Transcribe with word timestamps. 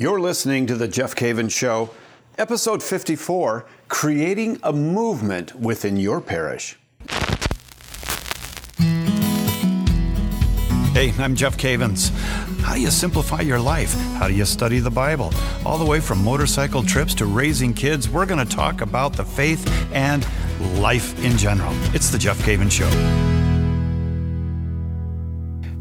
You're 0.00 0.20
listening 0.20 0.68
to 0.68 0.76
The 0.76 0.86
Jeff 0.86 1.16
Cavins 1.16 1.50
Show, 1.50 1.90
episode 2.38 2.84
54 2.84 3.66
Creating 3.88 4.60
a 4.62 4.72
Movement 4.72 5.56
Within 5.56 5.96
Your 5.96 6.20
Parish. 6.20 6.78
Hey, 10.92 11.12
I'm 11.18 11.34
Jeff 11.34 11.56
Cavins. 11.56 12.10
How 12.60 12.74
do 12.74 12.80
you 12.80 12.92
simplify 12.92 13.40
your 13.40 13.58
life? 13.58 13.92
How 14.18 14.28
do 14.28 14.34
you 14.34 14.44
study 14.44 14.78
the 14.78 14.88
Bible? 14.88 15.32
All 15.66 15.78
the 15.78 15.84
way 15.84 15.98
from 15.98 16.22
motorcycle 16.22 16.84
trips 16.84 17.12
to 17.16 17.26
raising 17.26 17.74
kids, 17.74 18.08
we're 18.08 18.24
going 18.24 18.46
to 18.46 18.56
talk 18.56 18.82
about 18.82 19.14
the 19.14 19.24
faith 19.24 19.68
and 19.92 20.24
life 20.80 21.20
in 21.24 21.36
general. 21.36 21.72
It's 21.92 22.10
The 22.10 22.18
Jeff 22.18 22.38
Cavins 22.42 22.70
Show. 22.70 23.27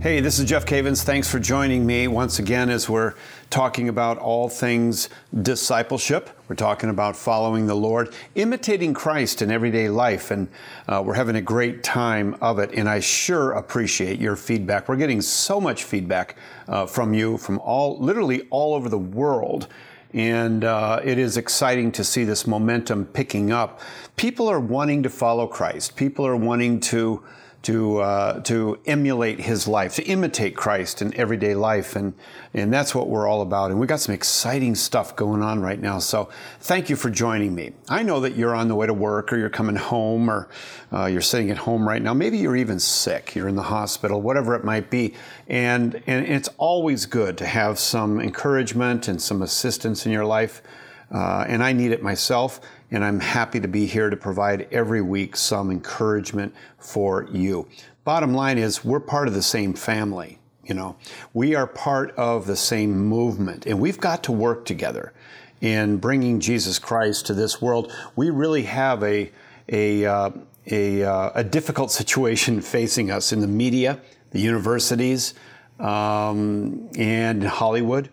Hey, 0.08 0.22
this 0.22 0.40
is 0.40 0.46
Jeff 0.46 0.66
Cavins. 0.66 1.04
Thanks 1.04 1.30
for 1.30 1.38
joining 1.38 1.86
me 1.86 2.08
once 2.08 2.40
again 2.40 2.70
as 2.70 2.88
we're 2.88 3.14
talking 3.50 3.90
about 3.90 4.18
all 4.18 4.48
things 4.48 5.10
discipleship. 5.42 6.30
We're 6.48 6.56
talking 6.56 6.90
about 6.90 7.18
following 7.18 7.68
the 7.68 7.76
Lord, 7.76 8.16
imitating 8.34 8.94
Christ 8.94 9.42
in 9.42 9.52
everyday 9.52 9.90
life, 9.90 10.32
and 10.32 10.48
uh, 10.88 11.04
we're 11.06 11.16
having 11.16 11.36
a 11.36 11.42
great 11.42 11.84
time 11.84 12.38
of 12.40 12.58
it. 12.58 12.72
And 12.72 12.88
I 12.88 13.02
sure 13.02 13.52
appreciate 13.52 14.18
your 14.18 14.38
feedback. 14.38 14.88
We're 14.88 14.96
getting 14.96 15.20
so 15.20 15.60
much 15.60 15.84
feedback 15.84 16.38
uh, 16.70 16.86
from 16.86 17.14
you 17.14 17.38
from 17.38 17.60
all, 17.60 18.00
literally 18.00 18.48
all 18.50 18.76
over 18.76 18.88
the 18.88 18.98
world. 18.98 19.68
And 20.14 20.64
uh, 20.64 21.02
it 21.04 21.18
is 21.18 21.36
exciting 21.36 21.92
to 21.92 22.06
see 22.06 22.24
this 22.24 22.48
momentum 22.48 23.08
picking 23.08 23.52
up. 23.52 23.82
People 24.16 24.48
are 24.48 24.62
wanting 24.62 25.04
to 25.04 25.10
follow 25.10 25.48
Christ. 25.48 25.98
People 25.98 26.26
are 26.26 26.38
wanting 26.38 26.80
to 26.80 27.26
to 27.64 27.98
uh, 28.00 28.40
to 28.42 28.80
emulate 28.86 29.40
his 29.40 29.68
life, 29.68 29.96
to 29.96 30.04
imitate 30.04 30.56
Christ 30.56 31.02
in 31.02 31.14
everyday 31.16 31.56
life, 31.56 31.96
and 31.96 32.14
and 32.54 32.72
that's 32.72 32.94
what 32.94 33.10
we're 33.10 33.28
all 33.28 33.42
about. 33.42 33.72
And 33.72 33.80
we 33.80 33.88
got 33.88 34.00
some 34.00 34.16
exciting 34.16 34.76
stuff 34.76 35.16
going 35.16 35.42
on 35.42 35.62
right 35.62 35.80
now. 35.80 36.00
So 36.00 36.30
thank 36.60 36.90
you 36.90 36.96
for 36.96 37.10
joining 37.10 37.56
me. 37.56 37.74
I 37.90 38.04
know 38.04 38.20
that 38.22 38.36
you're 38.36 38.56
on 38.56 38.68
the 38.68 38.76
way 38.76 38.88
to 38.88 38.94
work, 38.94 39.34
or 39.34 39.38
you're 39.38 39.50
coming 39.50 39.76
home, 39.76 40.30
or 40.30 40.50
uh, 40.94 41.06
you're 41.06 41.22
sitting 41.22 41.50
at 41.50 41.58
home 41.58 41.88
right 41.88 42.02
now. 42.02 42.14
Maybe 42.14 42.38
you're 42.38 42.56
even 42.56 42.80
sick. 42.80 43.36
You're 43.36 43.48
in 43.48 43.56
the 43.56 43.64
hospital, 43.64 44.22
whatever 44.22 44.56
it 44.56 44.64
might 44.64 44.90
be. 44.90 45.16
And 45.48 46.02
and 46.08 46.26
it's 46.26 46.50
always 46.58 47.06
good 47.06 47.38
to 47.40 47.46
have 47.46 47.80
some 47.80 48.22
encouragement 48.22 49.08
and 49.08 49.22
some 49.22 49.42
assistance 49.42 50.06
in 50.06 50.12
your 50.12 50.26
life. 50.26 50.62
Uh, 51.10 51.46
and 51.48 51.64
I 51.64 51.72
need 51.72 51.92
it 51.92 52.04
myself 52.04 52.60
and 52.92 53.04
I'm 53.04 53.20
happy 53.20 53.60
to 53.60 53.68
be 53.68 53.86
here 53.86 54.10
to 54.10 54.18
provide 54.18 54.68
every 54.72 55.02
week 55.02 55.36
some 55.36 55.72
encouragement 55.72 56.54
for 56.78 57.28
you. 57.32 57.68
Bottom 58.04 58.34
line 58.34 58.58
is, 58.58 58.86
we're 58.86 59.00
part 59.00 59.28
of 59.28 59.34
the 59.34 59.42
same 59.42 59.74
family. 59.74 60.40
You 60.64 60.74
know, 60.74 60.98
we 61.34 61.56
are 61.56 61.68
part 61.68 62.12
of 62.16 62.46
the 62.46 62.56
same 62.56 62.98
movement, 62.98 63.66
and 63.66 63.80
we've 63.80 64.00
got 64.00 64.24
to 64.24 64.32
work 64.32 64.66
together 64.66 65.14
in 65.62 65.98
bringing 65.98 66.40
Jesus 66.40 66.78
Christ 66.78 67.26
to 67.28 67.34
this 67.34 67.62
world. 67.62 67.92
We 68.16 68.30
really 68.30 68.64
have 68.64 69.04
a 69.04 69.32
a 69.70 70.06
uh, 70.06 70.32
a, 70.70 71.04
uh, 71.04 71.32
a, 71.36 71.44
difficult 71.44 71.92
situation 71.92 72.60
facing 72.76 73.10
us 73.12 73.32
in 73.32 73.40
the 73.40 73.48
media, 73.48 74.02
the 74.32 74.40
universities, 74.40 75.34
um, 75.80 76.90
and 76.98 77.44
Hollywood. 77.44 78.10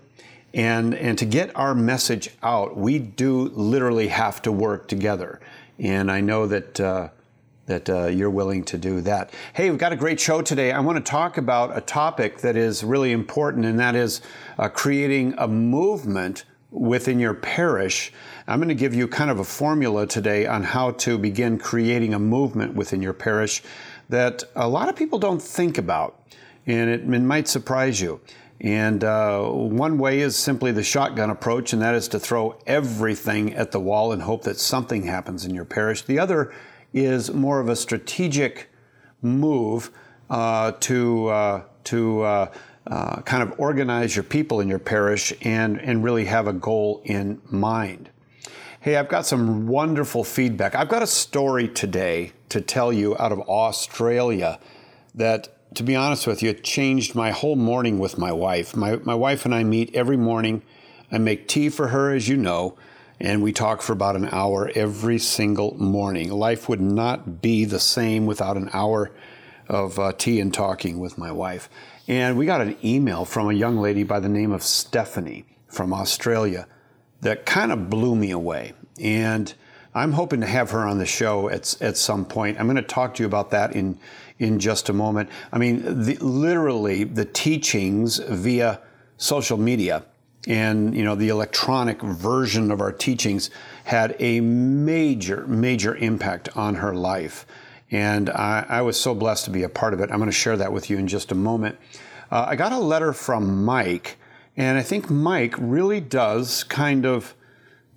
And, 0.54 0.94
and 0.94 1.18
to 1.18 1.26
get 1.26 1.54
our 1.56 1.74
message 1.74 2.30
out, 2.42 2.76
we 2.76 3.00
do 3.00 3.48
literally 3.48 4.06
have 4.08 4.40
to 4.42 4.52
work 4.52 4.86
together. 4.86 5.40
And 5.80 6.12
I 6.12 6.20
know 6.20 6.46
that, 6.46 6.78
uh, 6.78 7.08
that 7.66 7.90
uh, 7.90 8.06
you're 8.06 8.30
willing 8.30 8.62
to 8.66 8.78
do 8.78 9.00
that. 9.00 9.34
Hey, 9.52 9.68
we've 9.68 9.80
got 9.80 9.92
a 9.92 9.96
great 9.96 10.20
show 10.20 10.42
today. 10.42 10.70
I 10.70 10.78
want 10.78 11.04
to 11.04 11.10
talk 11.10 11.38
about 11.38 11.76
a 11.76 11.80
topic 11.80 12.38
that 12.38 12.56
is 12.56 12.84
really 12.84 13.10
important, 13.10 13.64
and 13.64 13.80
that 13.80 13.96
is 13.96 14.20
uh, 14.56 14.68
creating 14.68 15.34
a 15.38 15.48
movement 15.48 16.44
within 16.70 17.18
your 17.18 17.34
parish. 17.34 18.12
I'm 18.46 18.60
going 18.60 18.68
to 18.68 18.74
give 18.76 18.94
you 18.94 19.08
kind 19.08 19.30
of 19.30 19.40
a 19.40 19.44
formula 19.44 20.06
today 20.06 20.46
on 20.46 20.62
how 20.62 20.92
to 20.92 21.18
begin 21.18 21.58
creating 21.58 22.14
a 22.14 22.18
movement 22.20 22.74
within 22.74 23.02
your 23.02 23.12
parish 23.12 23.62
that 24.08 24.44
a 24.54 24.68
lot 24.68 24.88
of 24.88 24.94
people 24.94 25.18
don't 25.18 25.42
think 25.42 25.78
about, 25.78 26.20
and 26.66 26.90
it, 26.90 27.00
it 27.00 27.22
might 27.22 27.48
surprise 27.48 28.00
you. 28.00 28.20
And 28.60 29.04
uh, 29.04 29.48
one 29.48 29.98
way 29.98 30.20
is 30.20 30.36
simply 30.36 30.72
the 30.72 30.82
shotgun 30.82 31.30
approach, 31.30 31.72
and 31.72 31.82
that 31.82 31.94
is 31.94 32.08
to 32.08 32.20
throw 32.20 32.58
everything 32.66 33.52
at 33.54 33.72
the 33.72 33.80
wall 33.80 34.12
and 34.12 34.22
hope 34.22 34.44
that 34.44 34.58
something 34.58 35.04
happens 35.04 35.44
in 35.44 35.54
your 35.54 35.64
parish. 35.64 36.02
The 36.02 36.18
other 36.18 36.54
is 36.92 37.32
more 37.32 37.60
of 37.60 37.68
a 37.68 37.76
strategic 37.76 38.70
move 39.20 39.90
uh, 40.30 40.72
to, 40.80 41.28
uh, 41.28 41.62
to 41.84 42.22
uh, 42.22 42.52
uh, 42.86 43.20
kind 43.22 43.42
of 43.42 43.58
organize 43.58 44.14
your 44.14 44.22
people 44.22 44.60
in 44.60 44.68
your 44.68 44.78
parish 44.78 45.32
and, 45.42 45.80
and 45.80 46.04
really 46.04 46.24
have 46.26 46.46
a 46.46 46.52
goal 46.52 47.02
in 47.04 47.40
mind. 47.50 48.10
Hey, 48.80 48.96
I've 48.96 49.08
got 49.08 49.24
some 49.24 49.66
wonderful 49.66 50.24
feedback. 50.24 50.74
I've 50.74 50.90
got 50.90 51.02
a 51.02 51.06
story 51.06 51.68
today 51.68 52.32
to 52.50 52.60
tell 52.60 52.92
you 52.92 53.16
out 53.18 53.32
of 53.32 53.40
Australia 53.40 54.60
that 55.14 55.53
to 55.74 55.82
be 55.82 55.96
honest 55.96 56.26
with 56.26 56.42
you, 56.42 56.50
it 56.50 56.64
changed 56.64 57.14
my 57.14 57.30
whole 57.30 57.56
morning 57.56 57.98
with 57.98 58.18
my 58.18 58.32
wife. 58.32 58.76
My, 58.76 58.96
my 58.96 59.14
wife 59.14 59.44
and 59.44 59.54
I 59.54 59.64
meet 59.64 59.94
every 59.94 60.16
morning. 60.16 60.62
I 61.10 61.18
make 61.18 61.48
tea 61.48 61.68
for 61.68 61.88
her, 61.88 62.14
as 62.14 62.28
you 62.28 62.36
know, 62.36 62.76
and 63.20 63.42
we 63.42 63.52
talk 63.52 63.82
for 63.82 63.92
about 63.92 64.16
an 64.16 64.28
hour 64.32 64.70
every 64.74 65.18
single 65.18 65.74
morning. 65.78 66.30
Life 66.30 66.68
would 66.68 66.80
not 66.80 67.40
be 67.40 67.64
the 67.64 67.80
same 67.80 68.26
without 68.26 68.56
an 68.56 68.70
hour 68.72 69.12
of 69.68 69.98
uh, 69.98 70.12
tea 70.12 70.40
and 70.40 70.52
talking 70.52 70.98
with 70.98 71.16
my 71.16 71.32
wife. 71.32 71.68
And 72.06 72.36
we 72.36 72.46
got 72.46 72.60
an 72.60 72.76
email 72.84 73.24
from 73.24 73.48
a 73.48 73.54
young 73.54 73.78
lady 73.78 74.02
by 74.02 74.20
the 74.20 74.28
name 74.28 74.52
of 74.52 74.62
Stephanie 74.62 75.44
from 75.68 75.92
Australia 75.92 76.66
that 77.22 77.46
kind 77.46 77.72
of 77.72 77.88
blew 77.88 78.14
me 78.14 78.30
away. 78.30 78.74
And 79.00 79.52
I'm 79.94 80.12
hoping 80.12 80.40
to 80.40 80.46
have 80.46 80.70
her 80.72 80.80
on 80.80 80.98
the 80.98 81.06
show 81.06 81.48
at, 81.48 81.80
at 81.80 81.96
some 81.96 82.24
point. 82.24 82.58
I'm 82.58 82.66
going 82.66 82.76
to 82.76 82.82
talk 82.82 83.14
to 83.14 83.22
you 83.22 83.26
about 83.26 83.50
that 83.52 83.74
in 83.74 83.98
in 84.38 84.58
just 84.58 84.88
a 84.88 84.92
moment. 84.92 85.30
I 85.52 85.58
mean, 85.58 86.04
the, 86.04 86.16
literally 86.16 87.04
the 87.04 87.24
teachings 87.24 88.18
via 88.18 88.80
social 89.16 89.56
media 89.56 90.04
and 90.46 90.94
you 90.94 91.04
know 91.04 91.14
the 91.14 91.28
electronic 91.28 92.02
version 92.02 92.70
of 92.70 92.80
our 92.80 92.92
teachings 92.92 93.50
had 93.84 94.14
a 94.18 94.40
major 94.40 95.46
major 95.46 95.96
impact 95.96 96.48
on 96.56 96.74
her 96.76 96.94
life. 96.94 97.46
And 97.90 98.28
I, 98.30 98.66
I 98.68 98.82
was 98.82 98.98
so 98.98 99.14
blessed 99.14 99.44
to 99.44 99.50
be 99.50 99.62
a 99.62 99.68
part 99.68 99.94
of 99.94 100.00
it. 100.00 100.10
I'm 100.10 100.18
going 100.18 100.26
to 100.26 100.32
share 100.32 100.56
that 100.56 100.72
with 100.72 100.90
you 100.90 100.98
in 100.98 101.06
just 101.06 101.32
a 101.32 101.34
moment. 101.34 101.78
Uh, 102.30 102.46
i 102.48 102.56
got 102.56 102.72
a 102.72 102.78
letter 102.78 103.12
from 103.12 103.64
mike 103.64 104.16
and 104.56 104.78
i 104.78 104.82
think 104.82 105.10
mike 105.10 105.54
really 105.58 106.00
does 106.00 106.64
kind 106.64 107.04
of 107.06 107.34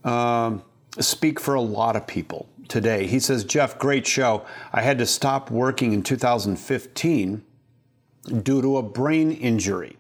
um, 0.04 0.62
speak 1.00 1.40
for 1.40 1.56
a 1.56 1.62
lot 1.62 1.96
of 1.96 2.06
people 2.06 2.48
today. 2.68 3.08
He 3.08 3.20
says, 3.20 3.44
Jeff, 3.44 3.78
great 3.78 4.06
show. 4.06 4.46
I 4.72 4.82
had 4.82 4.98
to 5.00 5.06
stop 5.06 5.50
working 5.52 5.94
in 5.94 6.04
2015 6.04 7.44
due 8.44 8.62
to 8.62 8.78
a 8.78 8.84
brain 8.84 9.32
injury. 9.32 9.98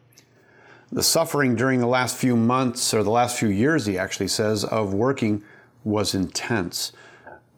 The 0.91 1.03
suffering 1.03 1.55
during 1.55 1.79
the 1.79 1.87
last 1.87 2.15
few 2.15 2.35
months, 2.35 2.93
or 2.93 3.03
the 3.03 3.09
last 3.09 3.37
few 3.37 3.49
years, 3.49 3.85
he 3.85 3.97
actually 3.97 4.29
says, 4.29 4.63
of 4.63 4.93
working 4.93 5.43
was 5.83 6.15
intense. 6.15 6.93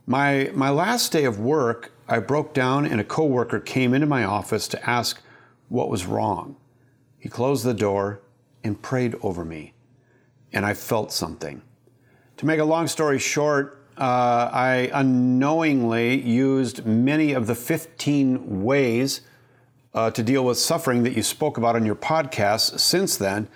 My, 0.06 0.52
my 0.54 0.70
last 0.70 1.12
day 1.12 1.26
of 1.26 1.40
work, 1.40 1.92
I 2.08 2.20
broke 2.20 2.54
down 2.54 2.88
and 2.88 3.00
a 3.00 3.04
coworker 3.04 3.60
came 3.60 3.94
into 3.94 4.08
my 4.08 4.24
office 4.24 4.68
to 4.70 4.90
ask 4.90 5.22
what 5.68 5.90
was 5.90 6.08
wrong. 6.08 6.56
He 7.20 7.30
closed 7.30 7.64
the 7.64 7.74
door 7.74 8.22
and 8.64 8.82
prayed 8.82 9.16
over 9.22 9.46
me, 9.46 9.74
and 10.52 10.66
I 10.66 10.74
felt 10.74 11.12
something. 11.12 11.62
To 12.38 12.46
make 12.46 12.60
a 12.60 12.64
long 12.66 12.88
story 12.88 13.20
short, 13.20 13.79
uh, 14.00 14.50
I 14.54 14.90
unknowingly 14.94 16.22
used 16.22 16.86
many 16.86 17.34
of 17.34 17.48
the 17.48 17.56
15 17.56 18.64
ways 18.64 19.22
uh, 19.94 20.10
to 20.12 20.24
deal 20.24 20.46
with 20.46 20.58
suffering 20.58 21.04
that 21.04 21.18
you 21.18 21.24
spoke 21.24 21.58
about 21.58 21.76
on 21.76 21.86
your 21.86 21.96
podcast 21.96 22.80
since 22.80 23.18
then, 23.18 23.50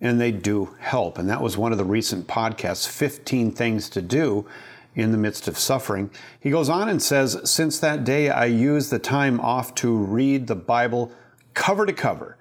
and 0.00 0.20
they 0.20 0.30
do 0.30 0.76
help. 0.78 1.18
And 1.18 1.28
that 1.28 1.42
was 1.42 1.56
one 1.56 1.72
of 1.72 1.78
the 1.78 1.84
recent 1.84 2.28
podcasts 2.28 2.86
15 2.86 3.50
Things 3.50 3.88
to 3.90 4.00
Do 4.00 4.46
in 4.94 5.10
the 5.10 5.18
Midst 5.18 5.48
of 5.48 5.58
Suffering. 5.58 6.10
He 6.38 6.50
goes 6.50 6.68
on 6.68 6.88
and 6.88 7.02
says, 7.02 7.40
Since 7.44 7.80
that 7.80 8.04
day, 8.04 8.30
I 8.30 8.44
used 8.44 8.90
the 8.90 9.00
time 9.00 9.40
off 9.40 9.74
to 9.76 9.96
read 9.96 10.46
the 10.46 10.56
Bible 10.56 11.12
cover 11.54 11.86
to 11.86 11.92
cover. 11.92 12.36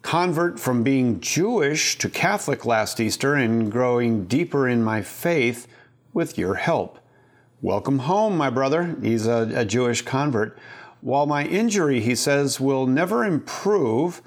Convert 0.00 0.58
from 0.58 0.82
being 0.82 1.20
Jewish 1.20 1.98
to 1.98 2.08
Catholic 2.08 2.64
last 2.64 3.00
Easter 3.00 3.34
and 3.34 3.70
growing 3.70 4.24
deeper 4.24 4.66
in 4.66 4.82
my 4.82 5.02
faith 5.02 5.66
with 6.12 6.38
your 6.38 6.54
help. 6.54 6.98
Welcome 7.62 8.00
home, 8.00 8.36
my 8.36 8.50
brother. 8.50 8.96
He's 9.02 9.26
a, 9.26 9.50
a 9.54 9.64
Jewish 9.64 10.02
convert. 10.02 10.58
While 11.00 11.26
my 11.26 11.44
injury, 11.44 12.00
he 12.00 12.14
says, 12.14 12.60
will 12.60 12.86
never 12.86 13.24
improve, 13.24 14.22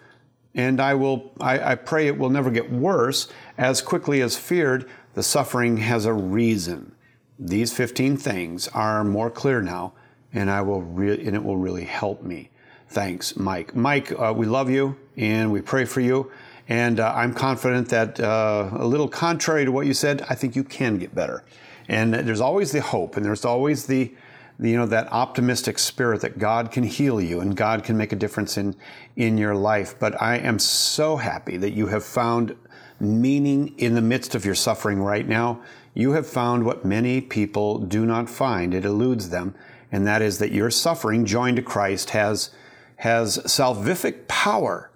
and 0.55 0.79
I 0.79 0.93
will 0.93 1.31
I, 1.39 1.71
I 1.71 1.75
pray 1.75 2.07
it 2.07 2.17
will 2.17 2.29
never 2.29 2.51
get 2.51 2.71
worse 2.71 3.27
as 3.57 3.81
quickly 3.81 4.21
as 4.21 4.37
feared, 4.37 4.89
the 5.13 5.23
suffering 5.23 5.77
has 5.77 6.05
a 6.05 6.13
reason. 6.13 6.95
These 7.37 7.73
15 7.73 8.17
things 8.17 8.67
are 8.69 9.03
more 9.03 9.29
clear 9.29 9.61
now, 9.61 9.93
and 10.31 10.49
I 10.49 10.61
will 10.61 10.81
re- 10.81 11.25
and 11.25 11.35
it 11.35 11.43
will 11.43 11.57
really 11.57 11.85
help 11.85 12.23
me. 12.23 12.49
Thanks, 12.87 13.35
Mike. 13.35 13.75
Mike, 13.75 14.11
uh, 14.11 14.33
we 14.35 14.45
love 14.45 14.69
you 14.69 14.95
and 15.17 15.51
we 15.51 15.61
pray 15.61 15.85
for 15.85 15.99
you. 15.99 16.31
And 16.69 16.99
uh, 16.99 17.11
I'm 17.15 17.33
confident 17.33 17.89
that 17.89 18.19
uh, 18.19 18.69
a 18.73 18.85
little 18.85 19.07
contrary 19.07 19.65
to 19.65 19.71
what 19.71 19.85
you 19.85 19.93
said, 19.93 20.23
I 20.29 20.35
think 20.35 20.55
you 20.55 20.63
can 20.63 20.97
get 20.97 21.13
better. 21.13 21.43
And 21.87 22.13
there's 22.13 22.41
always 22.41 22.71
the 22.71 22.81
hope, 22.81 23.17
and 23.17 23.25
there's 23.25 23.45
always 23.45 23.85
the, 23.85 24.13
you 24.59 24.77
know 24.77 24.85
that 24.85 25.11
optimistic 25.11 25.79
spirit 25.79 26.21
that 26.21 26.37
God 26.37 26.71
can 26.71 26.83
heal 26.83 27.19
you 27.19 27.41
and 27.41 27.55
God 27.55 27.83
can 27.83 27.97
make 27.97 28.11
a 28.11 28.15
difference 28.15 28.57
in 28.57 28.75
in 29.15 29.37
your 29.37 29.55
life. 29.55 29.95
But 29.99 30.21
I 30.21 30.37
am 30.37 30.59
so 30.59 31.17
happy 31.17 31.57
that 31.57 31.71
you 31.71 31.87
have 31.87 32.05
found 32.05 32.55
meaning 32.99 33.73
in 33.77 33.95
the 33.95 34.01
midst 34.01 34.35
of 34.35 34.45
your 34.45 34.55
suffering 34.55 35.01
right 35.01 35.27
now. 35.27 35.61
You 35.93 36.13
have 36.13 36.27
found 36.27 36.65
what 36.65 36.85
many 36.85 37.21
people 37.21 37.79
do 37.79 38.05
not 38.05 38.29
find. 38.29 38.73
It 38.73 38.85
eludes 38.85 39.29
them, 39.29 39.53
and 39.91 40.07
that 40.07 40.21
is 40.21 40.39
that 40.39 40.51
your 40.51 40.71
suffering 40.71 41.25
joined 41.25 41.57
to 41.57 41.63
Christ 41.63 42.11
has 42.11 42.51
has 42.97 43.37
salvific 43.39 44.27
power, 44.27 44.89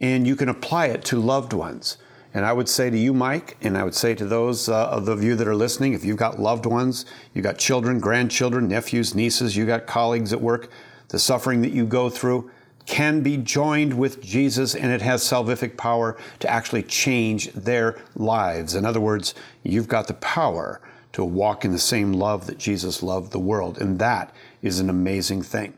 and 0.00 0.26
you 0.26 0.36
can 0.36 0.48
apply 0.48 0.86
it 0.86 1.04
to 1.04 1.20
loved 1.20 1.52
ones. 1.52 1.96
And 2.36 2.44
I 2.44 2.52
would 2.52 2.68
say 2.68 2.90
to 2.90 2.98
you, 2.98 3.14
Mike, 3.14 3.56
and 3.62 3.78
I 3.78 3.82
would 3.82 3.94
say 3.94 4.14
to 4.14 4.26
those 4.26 4.68
uh, 4.68 4.88
of 4.90 5.24
you 5.24 5.36
that 5.36 5.48
are 5.48 5.54
listening, 5.56 5.94
if 5.94 6.04
you've 6.04 6.18
got 6.18 6.38
loved 6.38 6.66
ones, 6.66 7.06
you've 7.32 7.44
got 7.44 7.56
children, 7.56 7.98
grandchildren, 7.98 8.68
nephews, 8.68 9.14
nieces, 9.14 9.56
you've 9.56 9.68
got 9.68 9.86
colleagues 9.86 10.34
at 10.34 10.42
work, 10.42 10.68
the 11.08 11.18
suffering 11.18 11.62
that 11.62 11.72
you 11.72 11.86
go 11.86 12.10
through 12.10 12.50
can 12.84 13.22
be 13.22 13.38
joined 13.38 13.94
with 13.94 14.22
Jesus 14.22 14.74
and 14.74 14.92
it 14.92 15.00
has 15.00 15.22
salvific 15.22 15.78
power 15.78 16.18
to 16.40 16.46
actually 16.46 16.82
change 16.82 17.50
their 17.54 17.98
lives. 18.14 18.74
In 18.74 18.84
other 18.84 19.00
words, 19.00 19.34
you've 19.62 19.88
got 19.88 20.06
the 20.06 20.14
power 20.14 20.82
to 21.12 21.24
walk 21.24 21.64
in 21.64 21.72
the 21.72 21.78
same 21.78 22.12
love 22.12 22.46
that 22.48 22.58
Jesus 22.58 23.02
loved 23.02 23.32
the 23.32 23.38
world. 23.38 23.78
And 23.78 23.98
that 24.00 24.30
is 24.60 24.78
an 24.78 24.90
amazing 24.90 25.40
thing. 25.40 25.72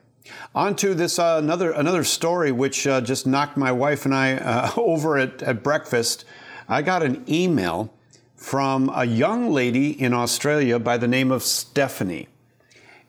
On 0.57 0.75
to 0.75 0.93
this 0.93 1.21
uh, 1.21 1.37
another 1.41 1.71
another 1.71 2.03
story 2.03 2.51
which 2.51 2.85
uh, 2.85 3.01
just 3.01 3.29
knocked 3.29 3.57
my 3.57 3.71
wife 3.71 4.05
and 4.05 4.13
I 4.13 4.35
uh, 4.35 4.73
over 4.77 5.19
at, 5.19 5.41
at 5.45 5.63
breakfast. 5.63 6.25
I 6.69 6.83
got 6.83 7.03
an 7.03 7.25
email 7.27 7.93
from 8.37 8.91
a 8.95 9.05
young 9.05 9.51
lady 9.51 9.91
in 9.91 10.13
Australia 10.13 10.79
by 10.79 10.99
the 10.99 11.09
name 11.09 11.31
of 11.31 11.43
Stephanie. 11.43 12.29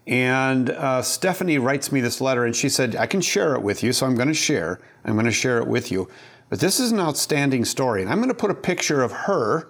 And 0.07 0.69
uh, 0.69 1.01
Stephanie 1.01 1.57
writes 1.57 1.91
me 1.91 1.99
this 1.99 2.21
letter, 2.21 2.45
and 2.45 2.55
she 2.55 2.69
said, 2.69 2.95
I 2.95 3.05
can 3.05 3.19
share 3.19 3.53
it 3.55 3.61
with 3.61 3.83
you, 3.83 3.91
so 3.91 4.05
I'm 4.05 4.15
going 4.15 4.29
to 4.29 4.33
share. 4.33 4.79
I'm 5.03 5.13
going 5.13 5.25
to 5.25 5.31
share 5.31 5.59
it 5.59 5.67
with 5.67 5.91
you. 5.91 6.07
But 6.49 6.61
this 6.61 6.79
is 6.79 6.93
an 6.93 6.99
outstanding 6.99 7.65
story, 7.65 8.01
and 8.01 8.09
I'm 8.09 8.17
going 8.17 8.29
to 8.29 8.33
put 8.33 8.49
a 8.49 8.55
picture 8.55 9.03
of 9.03 9.11
her 9.11 9.69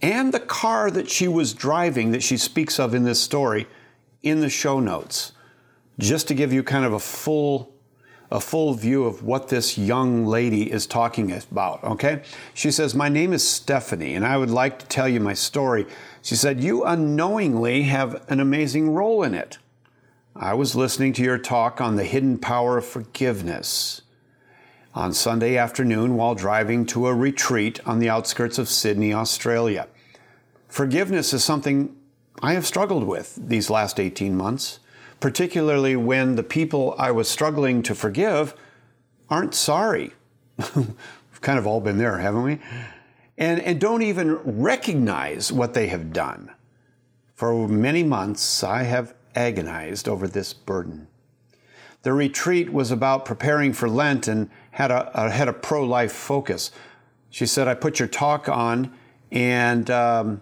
and 0.00 0.32
the 0.32 0.40
car 0.40 0.90
that 0.90 1.10
she 1.10 1.26
was 1.26 1.52
driving 1.52 2.12
that 2.12 2.22
she 2.22 2.36
speaks 2.36 2.78
of 2.78 2.94
in 2.94 3.02
this 3.02 3.20
story 3.20 3.66
in 4.22 4.40
the 4.40 4.48
show 4.48 4.78
notes, 4.78 5.32
just 5.98 6.28
to 6.28 6.34
give 6.34 6.52
you 6.52 6.62
kind 6.62 6.84
of 6.84 6.92
a 6.92 7.00
full 7.00 7.74
a 8.30 8.40
full 8.40 8.74
view 8.74 9.04
of 9.04 9.22
what 9.22 9.48
this 9.48 9.78
young 9.78 10.26
lady 10.26 10.70
is 10.70 10.86
talking 10.86 11.32
about, 11.32 11.82
okay? 11.82 12.22
She 12.52 12.70
says, 12.70 12.94
My 12.94 13.08
name 13.08 13.32
is 13.32 13.46
Stephanie, 13.46 14.14
and 14.14 14.24
I 14.24 14.36
would 14.36 14.50
like 14.50 14.78
to 14.80 14.86
tell 14.86 15.08
you 15.08 15.20
my 15.20 15.34
story. 15.34 15.86
She 16.20 16.36
said, 16.36 16.60
You 16.62 16.84
unknowingly 16.84 17.82
have 17.84 18.24
an 18.30 18.40
amazing 18.40 18.90
role 18.90 19.22
in 19.22 19.34
it. 19.34 19.58
I 20.36 20.54
was 20.54 20.76
listening 20.76 21.14
to 21.14 21.22
your 21.22 21.38
talk 21.38 21.80
on 21.80 21.96
the 21.96 22.04
hidden 22.04 22.38
power 22.38 22.78
of 22.78 22.86
forgiveness 22.86 24.02
on 24.94 25.12
Sunday 25.12 25.56
afternoon 25.56 26.16
while 26.16 26.34
driving 26.34 26.84
to 26.86 27.06
a 27.06 27.14
retreat 27.14 27.80
on 27.86 27.98
the 27.98 28.08
outskirts 28.08 28.58
of 28.58 28.68
Sydney, 28.68 29.12
Australia. 29.12 29.88
Forgiveness 30.68 31.32
is 31.32 31.42
something 31.42 31.96
I 32.42 32.52
have 32.52 32.66
struggled 32.66 33.04
with 33.04 33.36
these 33.36 33.70
last 33.70 33.98
18 33.98 34.36
months 34.36 34.80
particularly 35.20 35.96
when 35.96 36.36
the 36.36 36.42
people 36.42 36.94
I 36.98 37.10
was 37.10 37.28
struggling 37.28 37.82
to 37.84 37.94
forgive 37.94 38.54
aren't 39.28 39.54
sorry. 39.54 40.12
We've 40.74 41.40
kind 41.40 41.58
of 41.58 41.66
all 41.66 41.80
been 41.80 41.98
there, 41.98 42.18
haven't 42.18 42.42
we? 42.42 42.58
And, 43.36 43.60
and 43.60 43.80
don't 43.80 44.02
even 44.02 44.34
recognize 44.36 45.52
what 45.52 45.74
they 45.74 45.88
have 45.88 46.12
done. 46.12 46.50
For 47.34 47.68
many 47.68 48.02
months, 48.02 48.64
I 48.64 48.82
have 48.82 49.14
agonized 49.34 50.08
over 50.08 50.26
this 50.26 50.52
burden. 50.52 51.06
The 52.02 52.12
retreat 52.12 52.72
was 52.72 52.90
about 52.90 53.24
preparing 53.24 53.72
for 53.72 53.88
Lent 53.88 54.28
and 54.28 54.50
had 54.72 54.90
a, 54.90 55.30
had 55.30 55.48
a 55.48 55.52
pro 55.52 55.84
life 55.84 56.12
focus. 56.12 56.70
She 57.30 57.46
said, 57.46 57.68
I 57.68 57.74
put 57.74 57.98
your 57.98 58.08
talk 58.08 58.48
on, 58.48 58.92
and 59.30 59.90
um, 59.90 60.40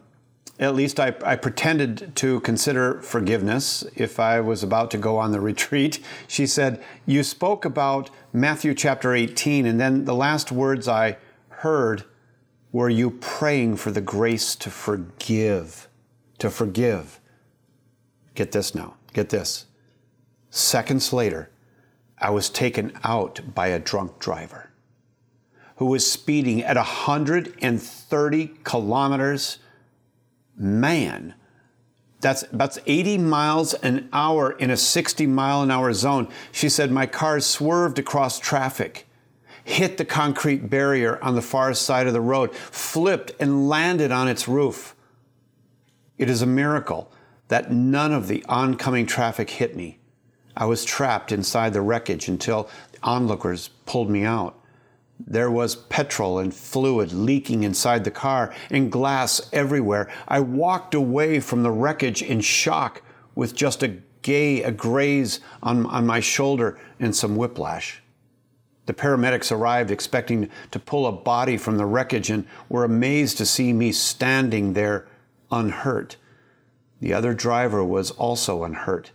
at 0.58 0.74
least 0.74 0.98
I, 0.98 1.14
I, 1.22 1.36
pretended 1.36 2.12
to 2.16 2.40
consider 2.40 3.00
forgiveness 3.02 3.84
if 3.94 4.18
I 4.18 4.40
was 4.40 4.62
about 4.62 4.90
to 4.92 4.98
go 4.98 5.18
on 5.18 5.32
the 5.32 5.40
retreat. 5.52 6.00
She 6.26 6.46
said, 6.46 6.82
You 7.04 7.22
spoke 7.22 7.64
about 7.64 8.10
Matthew 8.32 8.74
chapter 8.74 9.14
18, 9.14 9.66
and 9.66 9.78
then 9.78 10.04
the 10.04 10.14
last 10.14 10.50
words 10.50 10.88
I 10.88 11.18
heard 11.48 12.04
were 12.72 12.88
you 12.88 13.10
praying 13.10 13.76
for 13.76 13.90
the 13.90 14.00
grace 14.00 14.54
to 14.56 14.70
forgive. 14.70 15.88
To 16.38 16.50
forgive. 16.50 17.20
Get 18.34 18.52
this 18.52 18.74
now, 18.74 18.96
get 19.12 19.30
this. 19.30 19.66
Seconds 20.50 21.12
later, 21.12 21.50
I 22.18 22.30
was 22.30 22.48
taken 22.48 22.92
out 23.04 23.40
by 23.54 23.68
a 23.68 23.78
drunk 23.78 24.18
driver 24.18 24.70
who 25.76 25.86
was 25.86 26.10
speeding 26.10 26.62
at 26.62 26.76
130 26.76 28.50
kilometers 28.64 29.58
man. 30.56 31.34
That's, 32.20 32.44
that's 32.52 32.78
80 32.86 33.18
miles 33.18 33.74
an 33.74 34.08
hour 34.12 34.52
in 34.52 34.70
a 34.70 34.76
60 34.76 35.26
mile 35.26 35.62
an 35.62 35.70
hour 35.70 35.92
zone. 35.92 36.28
She 36.50 36.68
said, 36.68 36.90
My 36.90 37.06
car 37.06 37.40
swerved 37.40 37.98
across 37.98 38.40
traffic, 38.40 39.06
hit 39.64 39.98
the 39.98 40.04
concrete 40.04 40.70
barrier 40.70 41.22
on 41.22 41.34
the 41.34 41.42
far 41.42 41.74
side 41.74 42.06
of 42.06 42.12
the 42.12 42.20
road, 42.20 42.54
flipped, 42.54 43.32
and 43.38 43.68
landed 43.68 44.10
on 44.10 44.28
its 44.28 44.48
roof. 44.48 44.94
It 46.18 46.30
is 46.30 46.40
a 46.40 46.46
miracle 46.46 47.12
that 47.48 47.70
none 47.70 48.12
of 48.12 48.28
the 48.28 48.44
oncoming 48.48 49.06
traffic 49.06 49.50
hit 49.50 49.76
me. 49.76 49.98
I 50.56 50.64
was 50.64 50.84
trapped 50.84 51.32
inside 51.32 51.74
the 51.74 51.82
wreckage 51.82 52.28
until 52.28 52.68
onlookers 53.02 53.68
pulled 53.84 54.08
me 54.08 54.24
out. 54.24 54.55
There 55.18 55.50
was 55.50 55.76
petrol 55.76 56.38
and 56.38 56.54
fluid 56.54 57.12
leaking 57.12 57.62
inside 57.62 58.04
the 58.04 58.10
car 58.10 58.54
and 58.70 58.92
glass 58.92 59.48
everywhere. 59.52 60.10
I 60.28 60.40
walked 60.40 60.94
away 60.94 61.40
from 61.40 61.62
the 61.62 61.70
wreckage 61.70 62.22
in 62.22 62.40
shock 62.40 63.02
with 63.34 63.54
just 63.54 63.82
a 63.82 63.98
gay, 64.22 64.62
a 64.62 64.70
graze 64.70 65.40
on, 65.62 65.86
on 65.86 66.06
my 66.06 66.20
shoulder 66.20 66.78
and 67.00 67.14
some 67.14 67.36
whiplash. 67.36 68.02
The 68.86 68.94
paramedics 68.94 69.50
arrived 69.50 69.90
expecting 69.90 70.48
to 70.70 70.78
pull 70.78 71.06
a 71.06 71.12
body 71.12 71.56
from 71.56 71.76
the 71.76 71.86
wreckage 71.86 72.30
and 72.30 72.46
were 72.68 72.84
amazed 72.84 73.38
to 73.38 73.46
see 73.46 73.72
me 73.72 73.92
standing 73.92 74.74
there 74.74 75.06
unhurt. 75.50 76.16
The 77.00 77.12
other 77.12 77.34
driver 77.34 77.84
was 77.84 78.10
also 78.12 78.64
unhurt. 78.64 79.10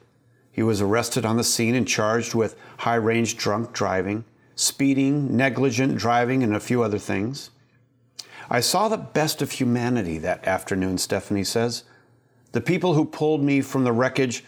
He 0.52 0.62
was 0.62 0.82
arrested 0.82 1.26
on 1.26 1.38
the 1.38 1.44
scene 1.44 1.76
and 1.76 1.88
charged 1.88 2.36
with 2.36 2.56
high 2.80 2.96
range 2.96 3.38
drunk 3.38 3.72
driving 3.72 4.26
speeding, 4.62 5.36
negligent 5.36 5.98
driving, 5.98 6.44
and 6.44 6.56
a 6.56 6.60
few 6.60 6.84
other 6.84 7.00
things. 7.00 7.50
I 8.48 8.60
saw 8.60 8.88
the 8.88 8.98
best 8.98 9.42
of 9.42 9.54
humanity 9.54 10.20
that 10.20 10.46
afternoon, 10.46 11.00
Stephanie 11.00 11.44
says. 11.44 11.84
The 12.52 12.62
people 12.62 12.94
who 12.94 13.06
pulled 13.06 13.42
me 13.42 13.62
from 13.62 13.86
the 13.86 13.92
wreckage 13.92 14.44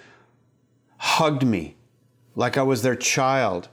hugged 0.97 1.45
me 1.45 1.77
like 2.35 2.57
I 2.57 2.63
was 2.63 2.83
their 2.83 2.95
child 2.95 3.69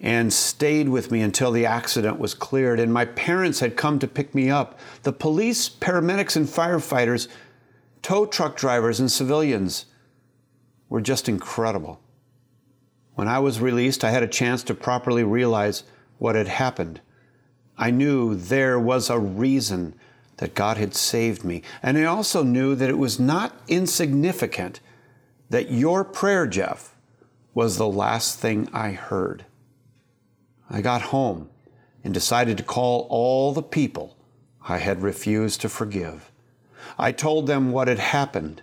and 0.00 0.32
stayed 0.32 0.88
with 0.90 1.10
me 1.10 1.22
until 1.22 1.50
the 1.50 1.64
accident 1.64 2.18
was 2.18 2.34
cleared. 2.34 2.80
And 2.80 2.92
my 2.92 3.06
parents 3.06 3.60
had 3.60 3.76
come 3.76 3.98
to 4.00 4.06
pick 4.06 4.34
me 4.34 4.50
up. 4.50 4.78
The 5.04 5.12
police, 5.12 5.68
paramedics, 5.70 6.36
and 6.36 6.46
firefighters, 6.46 7.28
tow 8.02 8.26
truck 8.26 8.56
drivers, 8.56 9.00
and 9.00 9.10
civilians 9.10 9.86
were 10.88 11.00
just 11.00 11.28
incredible. 11.28 12.00
When 13.18 13.26
I 13.26 13.40
was 13.40 13.58
released, 13.58 14.04
I 14.04 14.12
had 14.12 14.22
a 14.22 14.28
chance 14.28 14.62
to 14.62 14.74
properly 14.74 15.24
realize 15.24 15.82
what 16.18 16.36
had 16.36 16.46
happened. 16.46 17.00
I 17.76 17.90
knew 17.90 18.36
there 18.36 18.78
was 18.78 19.10
a 19.10 19.18
reason 19.18 19.96
that 20.36 20.54
God 20.54 20.76
had 20.76 20.94
saved 20.94 21.42
me. 21.42 21.62
And 21.82 21.98
I 21.98 22.04
also 22.04 22.44
knew 22.44 22.76
that 22.76 22.88
it 22.88 22.96
was 22.96 23.18
not 23.18 23.60
insignificant 23.66 24.78
that 25.50 25.72
your 25.72 26.04
prayer, 26.04 26.46
Jeff, 26.46 26.94
was 27.54 27.76
the 27.76 27.88
last 27.88 28.38
thing 28.38 28.68
I 28.72 28.92
heard. 28.92 29.46
I 30.70 30.80
got 30.80 31.02
home 31.10 31.50
and 32.04 32.14
decided 32.14 32.56
to 32.58 32.62
call 32.62 33.08
all 33.10 33.52
the 33.52 33.64
people 33.64 34.16
I 34.68 34.78
had 34.78 35.02
refused 35.02 35.60
to 35.62 35.68
forgive. 35.68 36.30
I 36.96 37.10
told 37.10 37.48
them 37.48 37.72
what 37.72 37.88
had 37.88 37.98
happened 37.98 38.62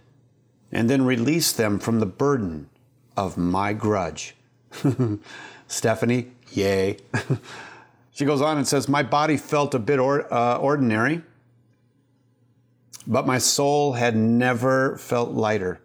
and 0.71 0.89
then 0.89 1.03
released 1.03 1.57
them 1.57 1.77
from 1.77 2.00
the 2.00 2.05
burden 2.05 2.69
of 3.17 3.35
my 3.35 3.74
grudge. 3.74 4.33
Stephanie, 5.67 6.32
yay. 6.51 6.98
she 8.12 8.25
goes 8.25 8.41
on 8.41 8.58
and 8.58 8.67
says, 8.67 8.88
My 8.88 9.03
body 9.03 9.38
felt 9.38 9.74
a 9.74 9.79
bit 9.79 10.00
or, 10.00 10.32
uh, 10.34 10.58
ordinary, 10.58 11.22
but 13.08 13.25
my 13.25 13.38
soul 13.38 13.94
had 13.94 14.15
never 14.15 14.98
felt 14.98 15.32
lighter. 15.32 15.79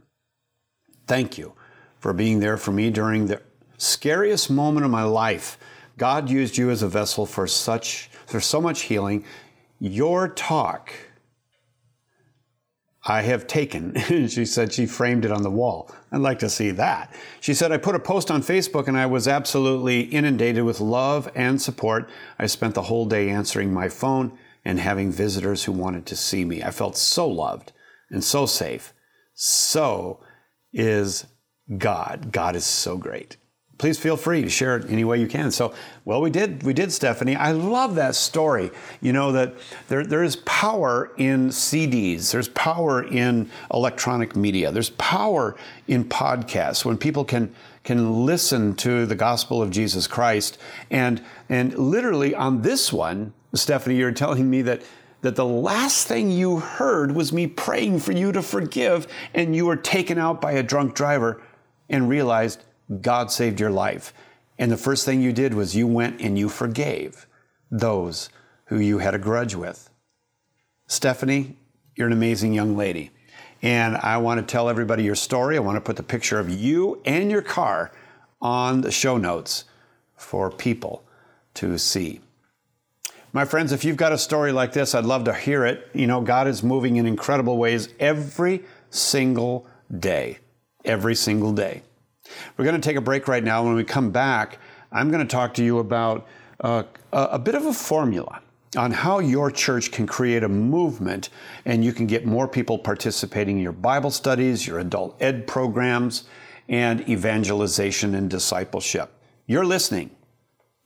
Thank 1.06 1.38
you 1.38 1.54
for 1.98 2.12
being 2.12 2.40
there 2.40 2.56
for 2.56 2.72
me 2.72 2.90
during 2.90 3.26
the 3.26 3.40
scariest 3.78 4.50
moment 4.50 4.84
of 4.84 4.90
my 4.90 5.02
life. 5.02 5.58
God 5.96 6.30
used 6.30 6.56
you 6.56 6.70
as 6.70 6.82
a 6.82 6.88
vessel 6.88 7.26
for 7.26 7.46
such 7.46 8.10
for 8.26 8.40
so 8.40 8.60
much 8.60 8.82
healing. 8.82 9.24
Your 9.80 10.28
talk 10.28 10.92
I 13.04 13.22
have 13.22 13.46
taken. 13.46 13.98
she 14.28 14.44
said 14.44 14.72
she 14.72 14.86
framed 14.86 15.24
it 15.24 15.32
on 15.32 15.42
the 15.42 15.50
wall. 15.50 15.90
I'd 16.12 16.18
like 16.18 16.38
to 16.40 16.50
see 16.50 16.70
that. 16.72 17.14
She 17.40 17.54
said, 17.54 17.72
I 17.72 17.78
put 17.78 17.94
a 17.94 18.00
post 18.00 18.30
on 18.30 18.42
Facebook 18.42 18.88
and 18.88 18.96
I 18.96 19.06
was 19.06 19.26
absolutely 19.26 20.00
inundated 20.00 20.64
with 20.64 20.80
love 20.80 21.30
and 21.34 21.60
support. 21.60 22.10
I 22.38 22.46
spent 22.46 22.74
the 22.74 22.82
whole 22.82 23.06
day 23.06 23.30
answering 23.30 23.72
my 23.72 23.88
phone 23.88 24.36
and 24.64 24.78
having 24.78 25.10
visitors 25.10 25.64
who 25.64 25.72
wanted 25.72 26.04
to 26.06 26.16
see 26.16 26.44
me. 26.44 26.62
I 26.62 26.70
felt 26.70 26.96
so 26.96 27.26
loved 27.26 27.72
and 28.10 28.22
so 28.22 28.44
safe. 28.44 28.92
So 29.34 30.20
is 30.72 31.26
God. 31.78 32.32
God 32.32 32.54
is 32.54 32.66
so 32.66 32.98
great 32.98 33.38
please 33.80 33.98
feel 33.98 34.18
free 34.18 34.42
to 34.42 34.50
share 34.50 34.76
it 34.76 34.90
any 34.90 35.04
way 35.04 35.18
you 35.18 35.26
can. 35.26 35.50
So, 35.50 35.72
well, 36.04 36.20
we 36.20 36.28
did, 36.28 36.62
we 36.64 36.74
did, 36.74 36.92
Stephanie. 36.92 37.34
I 37.34 37.52
love 37.52 37.94
that 37.94 38.14
story. 38.14 38.70
You 39.00 39.14
know 39.14 39.32
that 39.32 39.54
there, 39.88 40.04
there 40.04 40.22
is 40.22 40.36
power 40.36 41.10
in 41.16 41.48
CDs. 41.48 42.30
There's 42.30 42.48
power 42.48 43.02
in 43.02 43.50
electronic 43.72 44.36
media. 44.36 44.70
There's 44.70 44.90
power 44.90 45.56
in 45.88 46.04
podcasts 46.04 46.84
when 46.84 46.98
people 46.98 47.24
can 47.24 47.54
can 47.82 48.26
listen 48.26 48.74
to 48.74 49.06
the 49.06 49.14
gospel 49.14 49.62
of 49.62 49.70
Jesus 49.70 50.06
Christ. 50.06 50.58
And 50.90 51.24
and 51.48 51.74
literally 51.78 52.34
on 52.34 52.60
this 52.60 52.92
one, 52.92 53.32
Stephanie, 53.54 53.96
you're 53.96 54.12
telling 54.12 54.50
me 54.50 54.60
that 54.60 54.82
that 55.22 55.36
the 55.36 55.46
last 55.46 56.06
thing 56.06 56.30
you 56.30 56.58
heard 56.58 57.12
was 57.12 57.32
me 57.32 57.46
praying 57.46 58.00
for 58.00 58.12
you 58.12 58.30
to 58.32 58.42
forgive, 58.42 59.06
and 59.32 59.56
you 59.56 59.64
were 59.64 59.76
taken 59.76 60.18
out 60.18 60.42
by 60.42 60.52
a 60.52 60.62
drunk 60.62 60.94
driver 60.94 61.40
and 61.88 62.10
realized 62.10 62.62
God 63.00 63.30
saved 63.30 63.60
your 63.60 63.70
life. 63.70 64.12
And 64.58 64.70
the 64.70 64.76
first 64.76 65.04
thing 65.04 65.20
you 65.20 65.32
did 65.32 65.54
was 65.54 65.76
you 65.76 65.86
went 65.86 66.20
and 66.20 66.38
you 66.38 66.48
forgave 66.48 67.26
those 67.70 68.28
who 68.66 68.78
you 68.78 68.98
had 68.98 69.14
a 69.14 69.18
grudge 69.18 69.54
with. 69.54 69.88
Stephanie, 70.86 71.56
you're 71.94 72.08
an 72.08 72.12
amazing 72.12 72.52
young 72.52 72.76
lady. 72.76 73.10
And 73.62 73.96
I 73.96 74.16
want 74.18 74.40
to 74.40 74.52
tell 74.52 74.68
everybody 74.68 75.02
your 75.04 75.14
story. 75.14 75.56
I 75.56 75.60
want 75.60 75.76
to 75.76 75.80
put 75.80 75.96
the 75.96 76.02
picture 76.02 76.38
of 76.38 76.50
you 76.50 77.00
and 77.04 77.30
your 77.30 77.42
car 77.42 77.92
on 78.40 78.80
the 78.80 78.90
show 78.90 79.16
notes 79.16 79.64
for 80.16 80.50
people 80.50 81.04
to 81.54 81.78
see. 81.78 82.20
My 83.32 83.44
friends, 83.44 83.70
if 83.70 83.84
you've 83.84 83.96
got 83.96 84.12
a 84.12 84.18
story 84.18 84.50
like 84.50 84.72
this, 84.72 84.94
I'd 84.94 85.04
love 85.04 85.24
to 85.24 85.32
hear 85.32 85.64
it. 85.64 85.88
You 85.92 86.06
know, 86.06 86.20
God 86.20 86.48
is 86.48 86.62
moving 86.62 86.96
in 86.96 87.06
incredible 87.06 87.58
ways 87.58 87.88
every 88.00 88.64
single 88.90 89.66
day. 89.96 90.38
Every 90.84 91.14
single 91.14 91.52
day. 91.52 91.82
We're 92.56 92.64
going 92.64 92.80
to 92.80 92.86
take 92.86 92.96
a 92.96 93.00
break 93.00 93.28
right 93.28 93.42
now. 93.42 93.64
When 93.64 93.74
we 93.74 93.84
come 93.84 94.10
back, 94.10 94.58
I'm 94.92 95.10
going 95.10 95.26
to 95.26 95.30
talk 95.30 95.54
to 95.54 95.64
you 95.64 95.78
about 95.78 96.26
uh, 96.60 96.84
a 97.12 97.38
bit 97.38 97.54
of 97.54 97.66
a 97.66 97.72
formula 97.72 98.40
on 98.76 98.92
how 98.92 99.18
your 99.18 99.50
church 99.50 99.90
can 99.90 100.06
create 100.06 100.44
a 100.44 100.48
movement 100.48 101.30
and 101.64 101.84
you 101.84 101.92
can 101.92 102.06
get 102.06 102.24
more 102.24 102.46
people 102.46 102.78
participating 102.78 103.56
in 103.56 103.62
your 103.62 103.72
Bible 103.72 104.10
studies, 104.10 104.66
your 104.66 104.78
adult 104.78 105.16
ed 105.20 105.46
programs, 105.46 106.24
and 106.68 107.08
evangelization 107.08 108.14
and 108.14 108.30
discipleship. 108.30 109.10
You're 109.46 109.66
listening 109.66 110.10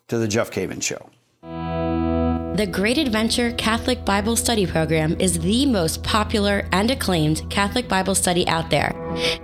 to 0.08 0.16
The 0.16 0.28
Jeff 0.28 0.50
Cavins 0.50 0.82
Show. 0.82 1.10
The 2.54 2.68
Great 2.68 2.98
Adventure 2.98 3.50
Catholic 3.54 4.04
Bible 4.04 4.36
Study 4.36 4.64
Program 4.64 5.16
is 5.18 5.40
the 5.40 5.66
most 5.66 6.04
popular 6.04 6.68
and 6.70 6.88
acclaimed 6.88 7.42
Catholic 7.50 7.88
Bible 7.88 8.14
study 8.14 8.46
out 8.46 8.70
there, 8.70 8.94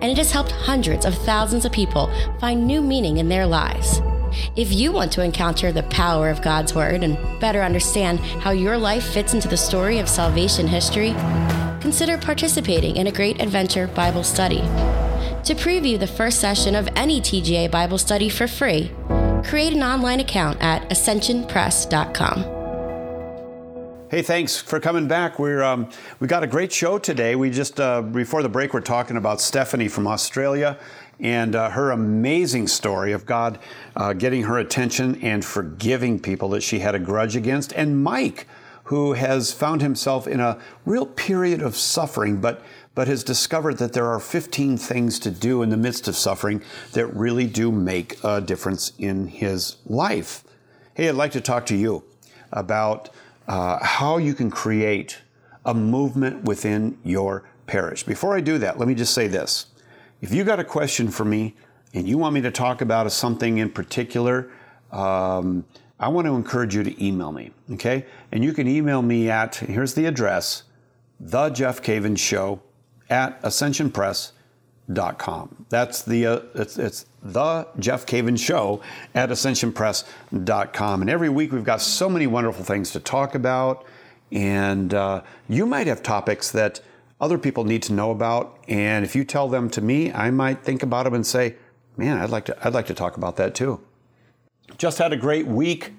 and 0.00 0.04
it 0.04 0.16
has 0.16 0.30
helped 0.30 0.52
hundreds 0.52 1.04
of 1.04 1.16
thousands 1.16 1.64
of 1.64 1.72
people 1.72 2.08
find 2.38 2.64
new 2.64 2.80
meaning 2.80 3.16
in 3.16 3.28
their 3.28 3.46
lives. 3.46 4.00
If 4.54 4.72
you 4.72 4.92
want 4.92 5.10
to 5.10 5.24
encounter 5.24 5.72
the 5.72 5.82
power 5.84 6.30
of 6.30 6.40
God's 6.40 6.72
Word 6.72 7.02
and 7.02 7.18
better 7.40 7.62
understand 7.62 8.20
how 8.20 8.52
your 8.52 8.78
life 8.78 9.12
fits 9.12 9.34
into 9.34 9.48
the 9.48 9.56
story 9.56 9.98
of 9.98 10.08
salvation 10.08 10.68
history, 10.68 11.10
consider 11.80 12.16
participating 12.16 12.94
in 12.94 13.08
a 13.08 13.12
Great 13.12 13.42
Adventure 13.42 13.88
Bible 13.88 14.22
study. 14.22 14.60
To 15.42 15.56
preview 15.56 15.98
the 15.98 16.06
first 16.06 16.38
session 16.38 16.76
of 16.76 16.88
any 16.94 17.20
TGA 17.20 17.72
Bible 17.72 17.98
study 17.98 18.28
for 18.28 18.46
free, 18.46 18.92
create 19.42 19.72
an 19.72 19.82
online 19.82 20.20
account 20.20 20.62
at 20.62 20.88
ascensionpress.com. 20.90 22.59
Hey, 24.10 24.22
thanks 24.22 24.60
for 24.60 24.80
coming 24.80 25.06
back. 25.06 25.38
We're 25.38 25.62
um, 25.62 25.88
we 26.18 26.26
got 26.26 26.42
a 26.42 26.48
great 26.48 26.72
show 26.72 26.98
today. 26.98 27.36
We 27.36 27.48
just 27.48 27.78
uh, 27.78 28.02
before 28.02 28.42
the 28.42 28.48
break, 28.48 28.74
we're 28.74 28.80
talking 28.80 29.16
about 29.16 29.40
Stephanie 29.40 29.86
from 29.86 30.08
Australia 30.08 30.80
and 31.20 31.54
uh, 31.54 31.70
her 31.70 31.92
amazing 31.92 32.66
story 32.66 33.12
of 33.12 33.24
God 33.24 33.60
uh, 33.94 34.12
getting 34.12 34.42
her 34.42 34.58
attention 34.58 35.14
and 35.22 35.44
forgiving 35.44 36.18
people 36.18 36.48
that 36.48 36.62
she 36.64 36.80
had 36.80 36.96
a 36.96 36.98
grudge 36.98 37.36
against, 37.36 37.72
and 37.74 38.02
Mike, 38.02 38.48
who 38.82 39.12
has 39.12 39.52
found 39.52 39.80
himself 39.80 40.26
in 40.26 40.40
a 40.40 40.58
real 40.84 41.06
period 41.06 41.62
of 41.62 41.76
suffering, 41.76 42.40
but 42.40 42.64
but 42.96 43.06
has 43.06 43.22
discovered 43.22 43.78
that 43.78 43.92
there 43.92 44.08
are 44.08 44.18
15 44.18 44.76
things 44.76 45.20
to 45.20 45.30
do 45.30 45.62
in 45.62 45.70
the 45.70 45.76
midst 45.76 46.08
of 46.08 46.16
suffering 46.16 46.64
that 46.94 47.06
really 47.14 47.46
do 47.46 47.70
make 47.70 48.18
a 48.24 48.40
difference 48.40 48.90
in 48.98 49.28
his 49.28 49.76
life. 49.86 50.42
Hey, 50.94 51.08
I'd 51.08 51.14
like 51.14 51.30
to 51.30 51.40
talk 51.40 51.64
to 51.66 51.76
you 51.76 52.02
about 52.52 53.10
uh, 53.50 53.84
how 53.84 54.16
you 54.16 54.32
can 54.32 54.48
create 54.48 55.18
a 55.64 55.74
movement 55.74 56.44
within 56.44 56.96
your 57.02 57.42
parish. 57.66 58.04
Before 58.04 58.36
I 58.36 58.40
do 58.40 58.58
that, 58.58 58.78
let 58.78 58.86
me 58.86 58.94
just 58.94 59.12
say 59.12 59.26
this. 59.26 59.66
If 60.20 60.32
you 60.32 60.44
got 60.44 60.60
a 60.60 60.64
question 60.64 61.08
for 61.08 61.24
me 61.24 61.56
and 61.92 62.08
you 62.08 62.16
want 62.16 62.32
me 62.32 62.42
to 62.42 62.52
talk 62.52 62.80
about 62.80 63.10
something 63.10 63.58
in 63.58 63.68
particular, 63.68 64.52
um, 64.92 65.64
I 65.98 66.06
want 66.06 66.28
to 66.28 66.36
encourage 66.36 66.76
you 66.76 66.84
to 66.84 67.04
email 67.04 67.32
me, 67.32 67.50
okay? 67.72 68.06
And 68.30 68.44
you 68.44 68.52
can 68.52 68.68
email 68.68 69.02
me 69.02 69.28
at, 69.28 69.56
here's 69.56 69.94
the 69.94 70.06
address, 70.06 70.62
the 71.18 71.50
Jeff 71.50 71.82
Cavins 71.82 72.20
Show 72.20 72.62
at 73.08 73.40
ascensionpress.com. 74.90 75.66
That's 75.68 76.02
the, 76.02 76.26
uh, 76.26 76.40
it's, 76.54 76.78
it's 76.78 77.06
the 77.22 77.66
Jeff 77.78 78.06
Cavins 78.06 78.44
Show 78.44 78.80
at 79.14 79.30
ascensionpress.com. 79.30 81.00
And 81.00 81.10
every 81.10 81.28
week 81.28 81.52
we've 81.52 81.64
got 81.64 81.80
so 81.80 82.08
many 82.08 82.26
wonderful 82.26 82.64
things 82.64 82.90
to 82.92 83.00
talk 83.00 83.34
about. 83.34 83.84
And 84.32 84.94
uh, 84.94 85.22
you 85.48 85.66
might 85.66 85.86
have 85.86 86.02
topics 86.02 86.50
that 86.52 86.80
other 87.20 87.38
people 87.38 87.64
need 87.64 87.82
to 87.84 87.92
know 87.92 88.10
about. 88.10 88.58
And 88.68 89.04
if 89.04 89.14
you 89.14 89.24
tell 89.24 89.48
them 89.48 89.68
to 89.70 89.80
me, 89.80 90.12
I 90.12 90.30
might 90.30 90.62
think 90.62 90.82
about 90.82 91.04
them 91.04 91.14
and 91.14 91.26
say, 91.26 91.56
man, 91.96 92.18
I'd 92.18 92.30
like 92.30 92.46
to, 92.46 92.66
I'd 92.66 92.74
like 92.74 92.86
to 92.86 92.94
talk 92.94 93.16
about 93.16 93.36
that 93.36 93.54
too. 93.54 93.80
Just 94.78 94.98
had 94.98 95.12
a 95.12 95.16
great 95.16 95.46
week 95.46 95.92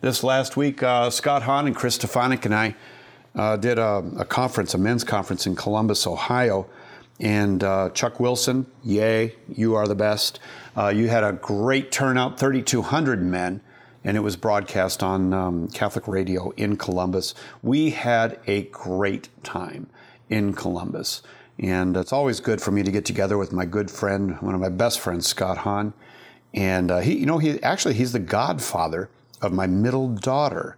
this 0.00 0.22
last 0.22 0.56
week. 0.56 0.82
Uh, 0.82 1.10
Scott 1.10 1.42
Hahn 1.42 1.66
and 1.66 1.76
Chris 1.76 1.98
Stefanick 1.98 2.44
and 2.44 2.54
I 2.54 2.74
uh, 3.34 3.56
did 3.56 3.78
a, 3.78 4.04
a 4.18 4.24
conference, 4.24 4.74
a 4.74 4.78
men's 4.78 5.04
conference 5.04 5.46
in 5.46 5.56
Columbus, 5.56 6.06
Ohio 6.06 6.68
and 7.20 7.62
uh, 7.62 7.90
Chuck 7.90 8.18
Wilson, 8.20 8.66
yay, 8.82 9.34
you 9.48 9.74
are 9.74 9.86
the 9.86 9.94
best. 9.94 10.40
Uh, 10.76 10.88
you 10.88 11.08
had 11.08 11.24
a 11.24 11.32
great 11.32 11.92
turnout, 11.92 12.38
3,200 12.38 13.22
men, 13.22 13.60
and 14.04 14.16
it 14.16 14.20
was 14.20 14.36
broadcast 14.36 15.02
on 15.02 15.32
um, 15.32 15.68
Catholic 15.68 16.08
radio 16.08 16.50
in 16.56 16.76
Columbus. 16.76 17.34
We 17.62 17.90
had 17.90 18.40
a 18.46 18.62
great 18.64 19.28
time 19.44 19.88
in 20.28 20.54
Columbus. 20.54 21.22
And 21.58 21.96
it's 21.96 22.12
always 22.12 22.40
good 22.40 22.60
for 22.60 22.72
me 22.72 22.82
to 22.82 22.90
get 22.90 23.04
together 23.04 23.38
with 23.38 23.52
my 23.52 23.66
good 23.66 23.90
friend, 23.90 24.36
one 24.40 24.54
of 24.54 24.60
my 24.60 24.70
best 24.70 24.98
friends, 24.98 25.28
Scott 25.28 25.58
Hahn. 25.58 25.92
And 26.54 26.90
uh, 26.90 26.98
he, 27.00 27.18
you 27.18 27.26
know, 27.26 27.38
he 27.38 27.62
actually 27.62 27.94
he's 27.94 28.12
the 28.12 28.18
godfather 28.18 29.08
of 29.40 29.52
my 29.52 29.66
middle 29.66 30.08
daughter, 30.08 30.76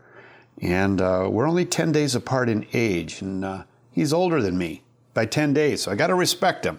and 0.62 1.00
uh, 1.00 1.28
we're 1.28 1.48
only 1.48 1.64
ten 1.64 1.90
days 1.90 2.14
apart 2.14 2.48
in 2.48 2.64
age, 2.72 3.20
and 3.20 3.44
uh, 3.44 3.64
he's 3.90 4.12
older 4.12 4.40
than 4.40 4.56
me 4.56 4.83
by 5.14 5.24
10 5.24 5.54
days. 5.54 5.82
So 5.82 5.92
I 5.92 5.94
got 5.94 6.08
to 6.08 6.14
respect 6.14 6.66
him. 6.66 6.78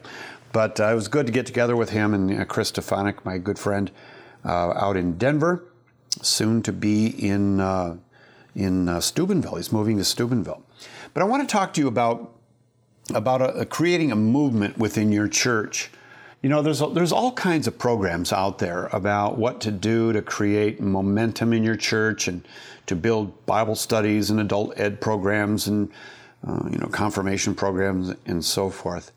But 0.52 0.80
uh, 0.80 0.86
it 0.86 0.96
was 0.96 1.08
good 1.08 1.26
to 1.26 1.32
get 1.34 1.46
together 1.46 1.76
with 1.76 1.90
him 1.90 2.14
and 2.14 2.40
uh, 2.40 2.46
Chris 2.46 2.72
Stefanick, 2.72 3.26
my 3.26 3.38
good 3.38 3.60
friend, 3.60 3.92
uh, 4.46 4.72
out 4.76 4.96
in 4.96 5.18
Denver, 5.18 5.64
soon 6.22 6.62
to 6.62 6.72
be 6.72 7.08
in, 7.08 7.60
uh, 7.60 7.98
in 8.56 8.88
uh, 8.88 9.02
Steubenville. 9.02 9.56
He's 9.56 9.74
moving 9.74 9.98
to 9.98 10.06
Steubenville. 10.06 10.64
But 11.14 11.24
I 11.24 11.26
want 11.26 11.48
to 11.48 11.52
talk 11.52 11.74
to 11.74 11.82
you 11.82 11.88
about, 11.88 12.32
about 13.14 13.42
a, 13.42 13.54
a 13.60 13.66
creating 13.66 14.12
a 14.12 14.16
movement 14.16 14.78
within 14.78 15.12
your 15.12 15.28
church. 15.28 15.92
You 16.42 16.50
know, 16.50 16.62
there's, 16.62 16.80
there's 16.94 17.12
all 17.12 17.34
kinds 17.34 17.68
of 17.68 17.78
programs 17.78 18.32
out 18.32 18.60
there 18.60 18.86
about 18.94 19.38
what 19.38 19.60
to 19.62 19.72
do 19.72 20.14
to 20.14 20.22
create 20.22 20.80
momentum 20.80 21.52
in 21.52 21.64
your 21.64 21.76
church 21.76 22.30
and 22.30 22.48
to 22.86 22.96
build 22.96 23.46
Bible 23.46 23.76
studies 23.76 24.30
and 24.30 24.40
adult 24.40 24.80
ed 24.80 25.02
programs 25.02 25.68
and 25.68 25.92
uh, 26.48 26.70
you 26.70 26.78
know, 26.78 26.88
confirmation 26.88 27.56
programs 27.56 28.14
and 28.26 28.44
so 28.44 28.70
forth. 28.70 29.12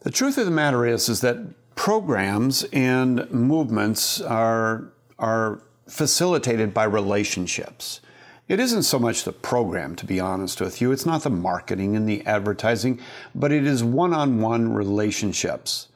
The 0.00 0.10
truth 0.10 0.38
of 0.38 0.44
the 0.44 0.50
matter 0.50 0.86
is, 0.86 1.08
is 1.08 1.20
that 1.20 1.36
programs 1.74 2.64
and 2.72 3.30
movements 3.30 4.20
are, 4.20 4.92
are 5.18 5.60
facilitated 5.88 6.72
by 6.72 6.84
relationships. 6.84 8.00
It 8.48 8.58
isn't 8.58 8.82
so 8.82 8.98
much 8.98 9.24
the 9.24 9.32
program, 9.32 9.94
to 9.96 10.06
be 10.06 10.18
honest 10.18 10.60
with 10.60 10.80
you. 10.80 10.90
It's 10.90 11.06
not 11.06 11.22
the 11.22 11.30
marketing 11.30 11.94
and 11.94 12.08
the 12.08 12.24
advertising, 12.26 13.00
but 13.34 13.52
it 13.52 13.66
is 13.66 13.84
one 13.84 14.12
on 14.12 14.40
one 14.40 14.72
relationships. 14.72 15.88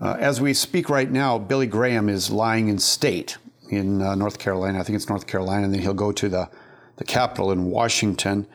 Uh, 0.00 0.16
as 0.18 0.40
we 0.40 0.54
speak 0.54 0.88
right 0.88 1.10
now, 1.10 1.38
Billy 1.38 1.66
Graham 1.66 2.08
is 2.08 2.30
lying 2.30 2.68
in 2.68 2.78
state 2.78 3.38
in 3.70 4.00
uh, 4.00 4.14
North 4.14 4.38
Carolina. 4.38 4.78
I 4.78 4.82
think 4.82 4.96
it's 4.96 5.08
North 5.08 5.26
Carolina, 5.26 5.64
and 5.64 5.74
then 5.74 5.80
he'll 5.80 5.94
go 5.94 6.12
to 6.12 6.28
the 6.28 6.48
the 7.00 7.04
Capitol 7.04 7.50
in 7.50 7.64
Washington. 7.64 8.46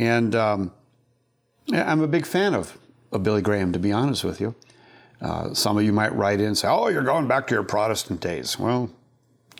And 0.00 0.34
um, 0.34 0.72
I'm 1.70 2.00
a 2.00 2.08
big 2.08 2.24
fan 2.24 2.54
of, 2.54 2.78
of 3.12 3.22
Billy 3.22 3.42
Graham, 3.42 3.70
to 3.74 3.78
be 3.78 3.92
honest 3.92 4.24
with 4.24 4.40
you. 4.40 4.54
Uh, 5.20 5.52
some 5.52 5.76
of 5.76 5.84
you 5.84 5.92
might 5.92 6.14
write 6.14 6.40
in 6.40 6.46
and 6.46 6.58
say, 6.58 6.68
"Oh, 6.68 6.88
you're 6.88 7.02
going 7.02 7.28
back 7.28 7.46
to 7.48 7.54
your 7.54 7.62
Protestant 7.62 8.20
days." 8.20 8.58
Well, 8.58 8.88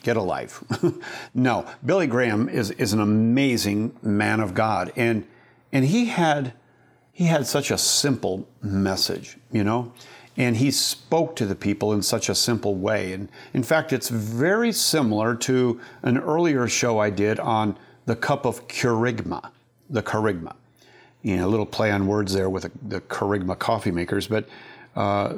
get 0.01 0.17
a 0.17 0.21
life. 0.21 0.63
no, 1.35 1.67
Billy 1.85 2.07
Graham 2.07 2.49
is 2.49 2.71
is 2.71 2.91
an 2.91 2.99
amazing 2.99 3.95
man 4.01 4.39
of 4.39 4.55
God, 4.55 4.91
and 4.95 5.27
and 5.71 5.85
he 5.85 6.05
had 6.05 6.53
he 7.11 7.25
had 7.25 7.45
such 7.45 7.69
a 7.69 7.77
simple 7.77 8.47
message, 8.63 9.37
you 9.51 9.63
know, 9.63 9.93
and 10.37 10.57
he 10.57 10.71
spoke 10.71 11.35
to 11.35 11.45
the 11.45 11.53
people 11.55 11.93
in 11.93 12.01
such 12.01 12.29
a 12.29 12.33
simple 12.33 12.73
way. 12.73 13.13
And 13.13 13.29
in 13.53 13.61
fact, 13.61 13.93
it's 13.93 14.09
very 14.09 14.71
similar 14.71 15.35
to 15.35 15.79
an 16.01 16.17
earlier 16.17 16.67
show 16.67 16.97
I 16.97 17.11
did 17.11 17.39
on 17.39 17.77
the 18.07 18.15
cup 18.15 18.47
of 18.47 18.67
kerygma, 18.67 19.51
the 19.91 20.01
kerygma. 20.01 20.55
You 21.21 21.37
know, 21.37 21.47
a 21.47 21.49
little 21.49 21.67
play 21.67 21.91
on 21.91 22.07
words 22.07 22.33
there 22.33 22.49
with 22.49 22.71
the 22.87 23.01
kerygma 23.01 23.59
coffee 23.59 23.91
makers, 23.91 24.27
but 24.27 24.49
uh, 24.95 25.33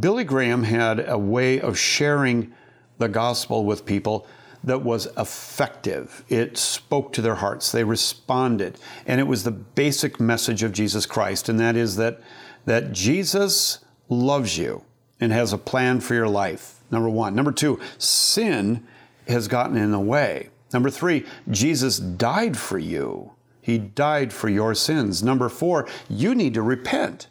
Billy 0.00 0.24
Graham 0.24 0.64
had 0.64 1.08
a 1.08 1.18
way 1.18 1.60
of 1.60 1.78
sharing 1.78 2.52
the 2.98 3.08
gospel 3.08 3.64
with 3.64 3.86
people 3.86 4.26
that 4.64 4.82
was 4.82 5.06
effective. 5.18 6.24
It 6.28 6.56
spoke 6.56 7.12
to 7.14 7.22
their 7.22 7.34
hearts. 7.36 7.72
They 7.72 7.84
responded. 7.84 8.78
And 9.06 9.20
it 9.20 9.24
was 9.24 9.42
the 9.42 9.50
basic 9.50 10.20
message 10.20 10.62
of 10.62 10.72
Jesus 10.72 11.04
Christ, 11.06 11.48
and 11.48 11.58
that 11.58 11.76
is 11.76 11.96
that, 11.96 12.20
that 12.64 12.92
Jesus 12.92 13.80
loves 14.08 14.56
you 14.58 14.84
and 15.20 15.32
has 15.32 15.52
a 15.52 15.58
plan 15.58 16.00
for 16.00 16.14
your 16.14 16.28
life. 16.28 16.80
Number 16.90 17.08
one. 17.08 17.34
Number 17.34 17.52
two, 17.52 17.80
sin 17.98 18.86
has 19.26 19.48
gotten 19.48 19.76
in 19.76 19.90
the 19.90 20.00
way. 20.00 20.50
Number 20.72 20.90
three, 20.90 21.24
Jesus 21.50 21.98
died 21.98 22.56
for 22.56 22.78
you. 22.78 23.32
He 23.62 23.78
died 23.78 24.32
for 24.32 24.48
your 24.48 24.74
sins. 24.74 25.22
Number 25.22 25.48
four, 25.48 25.88
you 26.10 26.34
need 26.34 26.52
to 26.54 26.62
repent 26.62 27.28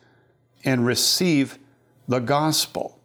and 0.64 0.86
receive 0.86 1.60
the 2.08 2.20
gospel. 2.20 2.98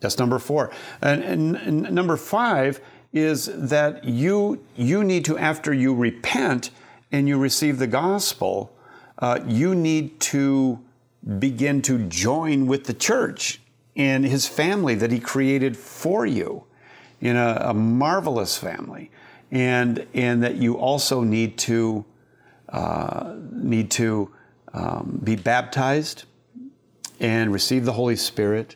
That's 0.00 0.18
number 0.18 0.38
four. 0.38 0.70
And, 1.00 1.22
and, 1.22 1.56
and, 1.56 1.90
number 1.92 2.16
five 2.16 2.80
is 3.12 3.46
that 3.54 4.04
you, 4.04 4.62
you 4.76 5.04
need 5.04 5.24
to, 5.26 5.38
after 5.38 5.72
you 5.72 5.94
repent 5.94 6.70
and 7.12 7.28
you 7.28 7.38
receive 7.38 7.78
the 7.78 7.86
gospel, 7.86 8.76
uh, 9.18 9.38
you 9.46 9.74
need 9.74 10.18
to 10.20 10.80
begin 11.38 11.80
to 11.82 11.98
join 12.08 12.66
with 12.66 12.84
the 12.84 12.92
church 12.92 13.60
and 13.96 14.24
his 14.24 14.48
family 14.48 14.96
that 14.96 15.12
he 15.12 15.20
created 15.20 15.76
for 15.76 16.26
you 16.26 16.64
in 17.20 17.36
a, 17.36 17.58
a 17.66 17.74
marvelous 17.74 18.58
family. 18.58 19.10
And, 19.52 20.06
and 20.12 20.42
that 20.42 20.56
you 20.56 20.76
also 20.76 21.22
need 21.22 21.56
to, 21.58 22.04
uh, 22.74 23.36
need 23.52 23.88
to 23.92 24.30
um, 24.72 25.20
be 25.22 25.36
baptized 25.36 26.24
and 27.20 27.52
receive 27.52 27.84
the 27.84 27.92
Holy 27.92 28.16
Spirit, 28.16 28.74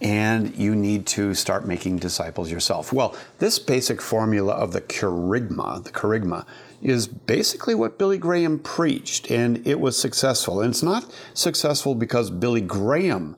and 0.00 0.56
you 0.56 0.74
need 0.74 1.06
to 1.06 1.32
start 1.34 1.64
making 1.64 1.98
disciples 1.98 2.50
yourself. 2.50 2.92
Well, 2.92 3.14
this 3.38 3.60
basic 3.60 4.02
formula 4.02 4.54
of 4.54 4.72
the 4.72 4.80
kerygma, 4.80 5.84
the 5.84 5.92
kerygma, 5.92 6.44
is 6.82 7.06
basically 7.06 7.76
what 7.76 7.98
Billy 7.98 8.18
Graham 8.18 8.58
preached, 8.58 9.30
and 9.30 9.64
it 9.64 9.78
was 9.78 9.96
successful. 9.96 10.60
And 10.60 10.70
it's 10.70 10.82
not 10.82 11.14
successful 11.32 11.94
because 11.94 12.30
Billy 12.30 12.62
Graham 12.62 13.36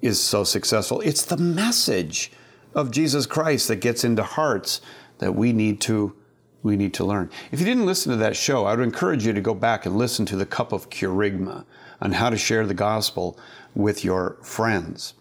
is 0.00 0.18
so 0.18 0.42
successful, 0.42 1.02
it's 1.02 1.24
the 1.26 1.36
message 1.36 2.32
of 2.74 2.90
Jesus 2.90 3.26
Christ 3.26 3.68
that 3.68 3.76
gets 3.76 4.04
into 4.04 4.22
hearts 4.22 4.80
that 5.18 5.34
we 5.34 5.52
need 5.52 5.82
to 5.82 6.16
we 6.64 6.76
need 6.76 6.92
to 6.94 7.04
learn. 7.04 7.30
If 7.52 7.60
you 7.60 7.66
didn't 7.66 7.86
listen 7.86 8.10
to 8.10 8.16
that 8.18 8.36
show, 8.36 8.64
I 8.64 8.74
would 8.74 8.82
encourage 8.82 9.24
you 9.24 9.32
to 9.32 9.40
go 9.40 9.54
back 9.54 9.86
and 9.86 9.96
listen 9.96 10.26
to 10.26 10.36
the 10.36 10.46
cup 10.46 10.72
of 10.72 10.90
kerygma 10.90 11.64
on 12.00 12.12
how 12.12 12.30
to 12.30 12.36
share 12.36 12.66
the 12.66 12.74
gospel 12.74 13.38
with 13.74 14.04
your 14.04 14.36
friends? 14.42 15.14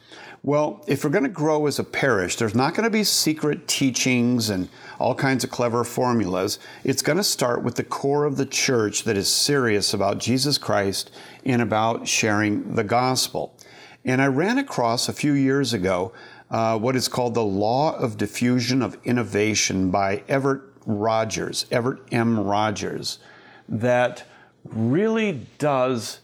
Well, 0.44 0.84
if 0.88 1.04
we're 1.04 1.10
going 1.10 1.24
to 1.24 1.30
grow 1.30 1.68
as 1.68 1.80
a 1.80 1.84
parish, 1.86 2.36
there's 2.36 2.54
not 2.54 2.76
going 2.76 2.84
to 2.84 2.90
be 2.90 3.06
secret 3.06 3.68
teachings 3.68 4.50
and 4.50 4.68
all 5.00 5.16
kinds 5.16 5.46
of 5.46 5.50
clever 5.50 5.86
formulas. 5.86 6.60
It's 6.84 7.02
going 7.02 7.18
to 7.18 7.24
start 7.24 7.64
with 7.64 7.76
the 7.76 7.84
core 7.84 8.26
of 8.26 8.36
the 8.36 8.46
church 8.46 9.04
that 9.04 9.16
is 9.16 9.34
serious 9.34 9.94
about 9.94 10.18
Jesus 10.18 10.58
Christ 10.58 11.12
and 11.46 11.62
about 11.62 12.08
sharing 12.08 12.76
the 12.76 12.84
gospel. 12.84 13.56
And 14.04 14.22
I 14.22 14.28
ran 14.28 14.58
across 14.58 15.08
a 15.08 15.14
few 15.14 15.32
years 15.32 15.72
ago 15.72 16.12
uh, 16.52 16.78
what 16.78 16.98
is 16.98 17.08
called 17.08 17.36
the 17.36 17.44
Law 17.44 17.96
of 17.98 18.18
Diffusion 18.18 18.82
of 18.82 18.98
Innovation 19.06 19.92
by 19.92 20.24
Everett 20.28 20.73
Rogers, 20.86 21.66
Everett 21.72 22.02
M. 22.12 22.40
Rogers, 22.40 23.20
that 23.68 24.24
really 24.66 25.46
does 25.58 26.20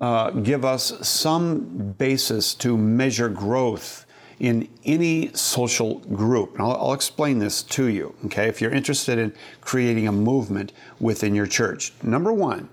uh, 0.00 0.30
give 0.30 0.64
us 0.64 1.06
some 1.06 1.94
basis 1.98 2.54
to 2.54 2.76
measure 2.76 3.28
growth 3.28 4.06
in 4.40 4.68
any 4.84 5.32
social 5.34 6.00
group. 6.00 6.54
And 6.54 6.62
I'll, 6.62 6.72
I'll, 6.72 6.92
explain 6.92 7.38
this 7.38 7.62
to 7.62 7.86
you, 7.86 8.14
okay, 8.26 8.48
if 8.48 8.60
you're 8.60 8.72
interested 8.72 9.18
in 9.18 9.32
creating 9.60 10.08
a 10.08 10.12
movement 10.12 10.72
within 11.00 11.34
your 11.34 11.46
church. 11.46 11.92
Number 12.02 12.32
one, 12.32 12.68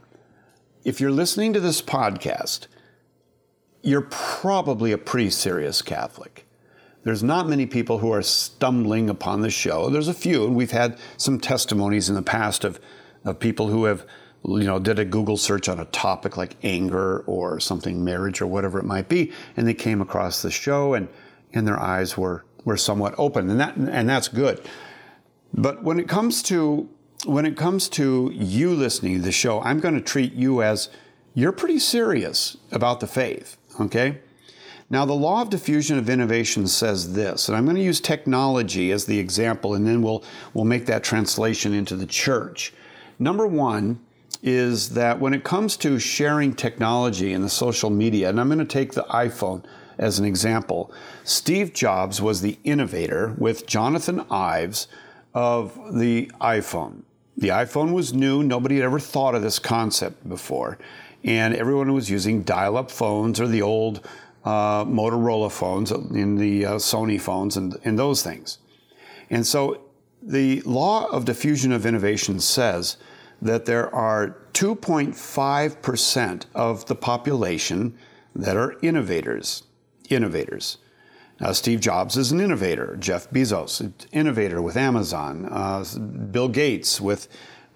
if 0.84 0.99
you're 0.99 1.12
listening 1.12 1.53
to 1.53 1.60
this 1.60 1.81
podcast, 1.81 2.67
you're 3.84 4.07
probably 4.10 4.91
a 4.91 4.97
pretty 4.97 5.29
serious 5.29 5.81
Catholic. 5.81 6.45
There's 7.04 7.24
not 7.24 7.50
many 7.50 7.66
people 7.66 7.98
who 7.98 8.12
are 8.12 8.22
stumbling 8.22 9.10
upon 9.10 9.42
the 9.42 9.50
show. 9.50 9.90
There's 9.90 10.08
a 10.08 10.14
few, 10.14 10.46
and 10.46 10.56
we've 10.56 10.72
had 10.72 11.00
some 11.18 11.40
testimonies 11.40 12.10
in 12.10 12.16
the 12.16 12.22
past 12.22 12.64
of, 12.64 12.80
of 13.26 13.40
people 13.40 13.68
who 13.68 13.86
have 13.86 14.06
you 14.46 14.64
know, 14.64 14.80
did 14.80 15.00
a 15.00 15.06
Google 15.06 15.38
search 15.38 15.70
on 15.70 15.80
a 15.80 15.86
topic 15.86 16.38
like 16.38 16.56
anger 16.64 17.20
or 17.28 17.60
something, 17.60 18.04
marriage 18.04 18.42
or 18.42 18.48
whatever 18.48 18.80
it 18.80 18.86
might 18.86 19.08
be, 19.08 19.32
and 19.56 19.68
they 19.68 19.74
came 19.74 20.02
across 20.02 20.42
the 20.42 20.52
show 20.52 20.94
and, 20.94 21.08
and 21.54 21.68
their 21.68 21.80
eyes 21.80 22.18
were, 22.18 22.44
were 22.66 22.78
somewhat 22.78 23.14
open, 23.18 23.50
and 23.50 23.60
that 23.60 23.76
and 23.76 24.10
that's 24.10 24.28
good. 24.28 24.62
But 25.54 25.84
when 25.84 26.00
it 26.00 26.08
comes 26.08 26.42
to 26.44 26.90
when 27.26 27.46
it 27.46 27.56
comes 27.56 27.88
to 27.90 28.32
you 28.34 28.74
listening 28.74 29.18
to 29.18 29.22
the 29.22 29.32
show, 29.32 29.62
I'm 29.62 29.80
going 29.80 29.94
to 29.94 30.02
treat 30.02 30.34
you 30.34 30.64
as 30.64 30.90
you're 31.36 31.52
pretty 31.52 31.78
serious 31.78 32.58
about 32.72 33.00
the 33.00 33.08
faith, 33.08 33.58
okay? 33.80 34.20
Now, 34.91 35.06
the 35.06 35.13
law 35.13 35.41
of 35.41 35.49
diffusion 35.49 35.97
of 35.97 36.10
innovation 36.10 36.67
says 36.67 37.13
this, 37.13 37.47
and 37.47 37.58
I'm 37.58 37.63
going 37.63 37.77
to 37.77 37.82
use 37.82 38.01
technology 38.01 38.91
as 38.91 39.06
the 39.06 39.17
example, 39.17 39.73
and 39.73 39.88
then 39.88 40.01
we'll, 40.01 40.21
we'll 40.54 40.65
make 40.65 40.86
that 40.88 41.01
translation 41.01 41.73
into 41.73 41.95
the 41.95 42.06
church. 42.06 42.73
Number 43.17 43.47
one, 43.47 44.01
is 44.43 44.89
that 44.89 45.19
when 45.19 45.34
it 45.34 45.43
comes 45.43 45.77
to 45.77 45.99
sharing 45.99 46.54
technology 46.54 47.32
and 47.32 47.43
the 47.43 47.49
social 47.49 47.89
media, 47.89 48.30
and 48.30 48.39
I'm 48.39 48.47
going 48.47 48.60
to 48.60 48.65
take 48.65 48.93
the 48.93 49.04
iPhone 49.04 49.63
as 49.97 50.19
an 50.19 50.25
example, 50.25 50.91
Steve 51.23 51.73
Jobs 51.73 52.21
was 52.21 52.41
the 52.41 52.58
innovator 52.63 53.36
with 53.38 53.67
Jonathan 53.67 54.25
Ives 54.30 54.88
of 55.34 55.80
the 55.93 56.30
iPhone. 56.41 57.04
The 57.38 57.49
iPhone 57.49 57.93
was 57.93 58.13
new, 58.13 58.43
nobody 58.43 58.75
had 58.75 58.86
ever 58.86 58.99
thought 58.99 59.36
of 59.36 59.41
this 59.41 59.60
concept 59.60 60.27
before, 60.27 60.77
and 61.23 61.54
everyone 61.54 61.93
was 61.93 62.10
using 62.10 62.41
dial 62.41 62.77
up 62.77 62.91
phones 62.91 63.39
or 63.39 63.47
the 63.47 63.62
old 63.62 64.06
uh, 64.43 64.86
Motorola 64.86 65.51
phones 65.51 65.91
in 65.91 66.36
the 66.36 66.65
uh, 66.65 66.71
Sony 66.75 67.19
phones 67.19 67.58
and, 67.58 67.77
and 67.84 67.97
those 67.97 68.23
things. 68.23 68.60
And 69.30 69.45
so 69.45 69.82
the 70.21 70.62
law 70.62 71.06
of 71.08 71.25
diffusion 71.25 71.71
of 71.71 71.86
innovation 71.86 72.39
says 72.39 72.97
that 73.41 73.65
there 73.65 73.93
are 73.93 74.38
2.5% 74.54 76.45
of 76.54 76.86
the 76.86 76.95
population 76.95 77.97
that 78.36 78.56
are 78.56 78.77
innovators. 78.82 79.63
Innovators. 80.10 80.77
Now, 81.39 81.54
Steve 81.54 81.80
Jobs 81.80 82.17
is 82.17 82.32
an 82.32 82.39
innovator. 82.39 82.95
Jeff 82.99 83.30
Bezos, 83.32 83.80
an 83.80 83.95
innovator 84.12 84.62
with 84.62 84.77
Amazon. 84.77 85.47
Uh, 85.49 85.84
Bill 86.32 86.47
Gates 86.47 87.01
with, 87.01 87.27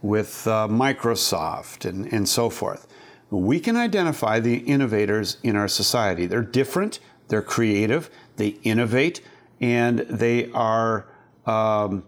with 0.04 0.46
uh, 0.46 0.68
Microsoft 0.70 1.90
and, 1.90 2.12
and 2.14 2.30
so 2.30 2.50
forth. 2.50 2.88
We 3.30 3.60
can 3.60 3.76
identify 3.76 4.40
the 4.40 4.58
innovators 4.58 5.38
in 5.44 5.56
our 5.56 5.68
society. 5.68 6.26
They're 6.26 6.42
different, 6.42 7.00
they're 7.28 7.42
creative, 7.42 8.10
they 8.38 8.50
innovate, 8.64 9.22
and 9.60 10.00
they 10.00 10.52
are 10.52 11.08
um, 11.46 12.04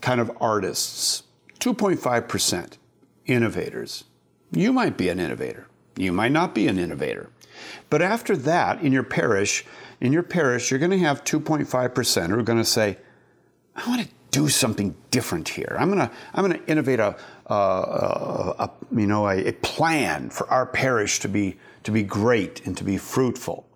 kind 0.00 0.20
of 0.20 0.30
artists. 0.40 1.22
2.5% 1.60 2.78
innovators. 3.26 4.04
You 4.52 4.72
might 4.72 4.96
be 4.96 5.08
an 5.08 5.18
innovator. 5.18 5.66
You 5.96 6.12
might 6.12 6.32
not 6.32 6.54
be 6.54 6.68
an 6.68 6.78
innovator. 6.78 7.30
But 7.88 8.02
after 8.02 8.36
that, 8.36 8.82
in 8.82 8.92
your 8.92 9.02
parish, 9.02 9.64
in 10.00 10.12
your 10.12 10.22
parish, 10.22 10.70
you're 10.70 10.80
going 10.80 10.90
to 10.90 10.98
have 10.98 11.24
2.5% 11.24 12.28
who 12.28 12.38
are 12.38 12.42
going 12.42 12.58
to 12.58 12.64
say, 12.64 12.98
I 13.74 13.88
want 13.88 14.02
to 14.02 14.08
do 14.30 14.48
something 14.48 14.94
different 15.10 15.48
here. 15.48 15.76
I'm 15.78 15.88
going 15.88 16.06
to, 16.06 16.14
I'm 16.34 16.46
going 16.46 16.60
to 16.60 16.70
innovate 16.70 17.00
a, 17.00 17.16
a, 17.46 18.54
a, 18.58 18.70
you 18.94 19.06
know, 19.06 19.28
a, 19.28 19.48
a 19.48 19.52
plan 19.52 20.30
for 20.30 20.48
our 20.50 20.66
parish 20.66 21.20
to 21.20 21.28
be, 21.28 21.56
to 21.84 21.90
be 21.90 22.02
great 22.02 22.66
and 22.66 22.76
to 22.76 22.84
be 22.84 22.98
fruitful. 22.98 23.66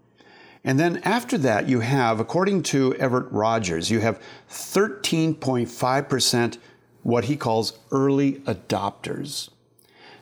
And 0.62 0.78
then 0.78 0.98
after 1.04 1.38
that, 1.38 1.68
you 1.68 1.80
have, 1.80 2.20
according 2.20 2.64
to 2.64 2.94
Everett 2.96 3.33
Rogers, 3.33 3.90
you 3.90 4.00
have 4.00 4.20
13.5% 4.50 6.59
what 7.02 7.24
he 7.24 7.37
calls 7.37 7.78
early 7.90 8.35
adopters. 8.40 9.48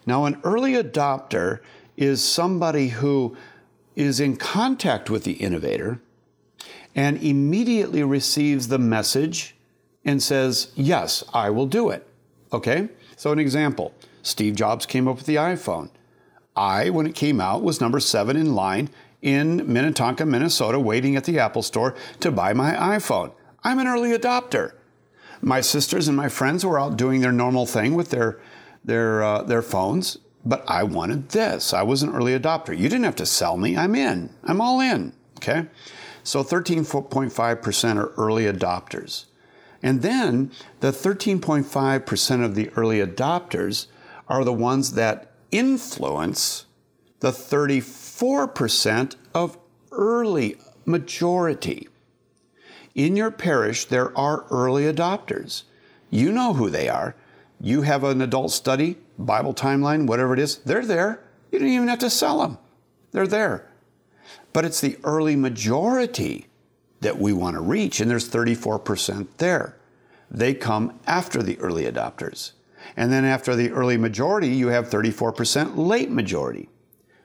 Now, 0.06 0.26
an 0.26 0.40
early 0.44 0.74
adopter 0.74 1.58
is 1.96 2.22
somebody 2.22 2.86
who 2.88 3.36
is 3.96 4.20
in 4.20 4.36
contact 4.36 5.10
with 5.10 5.24
the 5.24 5.32
innovator 5.32 6.00
and 6.94 7.20
immediately 7.22 8.04
receives 8.04 8.68
the 8.68 8.78
message 8.78 9.56
and 10.04 10.22
says, 10.22 10.70
Yes, 10.76 11.24
I 11.34 11.50
will 11.50 11.66
do 11.66 11.90
it. 11.90 12.06
Okay? 12.52 12.88
So, 13.18 13.32
an 13.32 13.40
example 13.40 13.92
Steve 14.22 14.54
Jobs 14.54 14.86
came 14.86 15.08
up 15.08 15.16
with 15.16 15.26
the 15.26 15.34
iPhone. 15.34 15.90
I, 16.54 16.88
when 16.90 17.04
it 17.04 17.16
came 17.16 17.40
out, 17.40 17.64
was 17.64 17.80
number 17.80 17.98
seven 17.98 18.36
in 18.36 18.54
line 18.54 18.90
in 19.22 19.70
Minnetonka, 19.70 20.24
Minnesota, 20.24 20.78
waiting 20.78 21.16
at 21.16 21.24
the 21.24 21.40
Apple 21.40 21.62
store 21.62 21.96
to 22.20 22.30
buy 22.30 22.52
my 22.52 22.74
iPhone. 22.74 23.32
I'm 23.64 23.80
an 23.80 23.88
early 23.88 24.16
adopter. 24.16 24.74
My 25.42 25.60
sisters 25.60 26.06
and 26.06 26.16
my 26.16 26.28
friends 26.28 26.64
were 26.64 26.78
out 26.78 26.96
doing 26.96 27.20
their 27.20 27.32
normal 27.32 27.66
thing 27.66 27.96
with 27.96 28.10
their, 28.10 28.38
their, 28.84 29.24
uh, 29.24 29.42
their 29.42 29.62
phones, 29.62 30.18
but 30.44 30.62
I 30.68 30.84
wanted 30.84 31.30
this. 31.30 31.74
I 31.74 31.82
was 31.82 32.04
an 32.04 32.14
early 32.14 32.38
adopter. 32.38 32.68
You 32.68 32.88
didn't 32.88 33.04
have 33.04 33.16
to 33.16 33.26
sell 33.26 33.56
me. 33.56 33.76
I'm 33.76 33.96
in. 33.96 34.30
I'm 34.44 34.60
all 34.60 34.78
in. 34.78 35.12
Okay? 35.38 35.66
So 36.22 36.44
13.5% 36.44 37.96
are 37.96 38.12
early 38.16 38.44
adopters. 38.44 39.24
And 39.82 40.02
then 40.02 40.50
the 40.80 40.90
13.5% 40.90 42.44
of 42.44 42.54
the 42.54 42.70
early 42.70 42.98
adopters 42.98 43.86
are 44.28 44.44
the 44.44 44.52
ones 44.52 44.92
that 44.92 45.32
influence 45.50 46.66
the 47.20 47.30
34% 47.30 49.16
of 49.34 49.58
early 49.92 50.56
majority. 50.84 51.88
In 52.94 53.16
your 53.16 53.30
parish, 53.30 53.84
there 53.84 54.16
are 54.18 54.44
early 54.50 54.84
adopters. 54.84 55.62
You 56.10 56.32
know 56.32 56.54
who 56.54 56.70
they 56.70 56.88
are. 56.88 57.14
You 57.60 57.82
have 57.82 58.04
an 58.04 58.20
adult 58.20 58.52
study, 58.52 58.96
Bible 59.18 59.54
timeline, 59.54 60.06
whatever 60.06 60.34
it 60.34 60.40
is, 60.40 60.58
they're 60.58 60.84
there. 60.84 61.20
You 61.50 61.58
don't 61.58 61.68
even 61.68 61.88
have 61.88 61.98
to 62.00 62.10
sell 62.10 62.40
them, 62.40 62.58
they're 63.12 63.26
there. 63.26 63.68
But 64.52 64.64
it's 64.64 64.80
the 64.80 64.98
early 65.04 65.36
majority 65.36 66.47
that 67.00 67.18
we 67.18 67.32
want 67.32 67.54
to 67.54 67.60
reach, 67.60 68.00
and 68.00 68.10
there's 68.10 68.28
34% 68.28 69.28
there. 69.38 69.76
They 70.30 70.54
come 70.54 70.98
after 71.06 71.42
the 71.42 71.58
early 71.58 71.84
adopters. 71.84 72.52
And 72.96 73.12
then 73.12 73.24
after 73.24 73.54
the 73.54 73.70
early 73.70 73.96
majority, 73.96 74.48
you 74.48 74.68
have 74.68 74.88
34% 74.88 75.76
late 75.76 76.10
majority. 76.10 76.68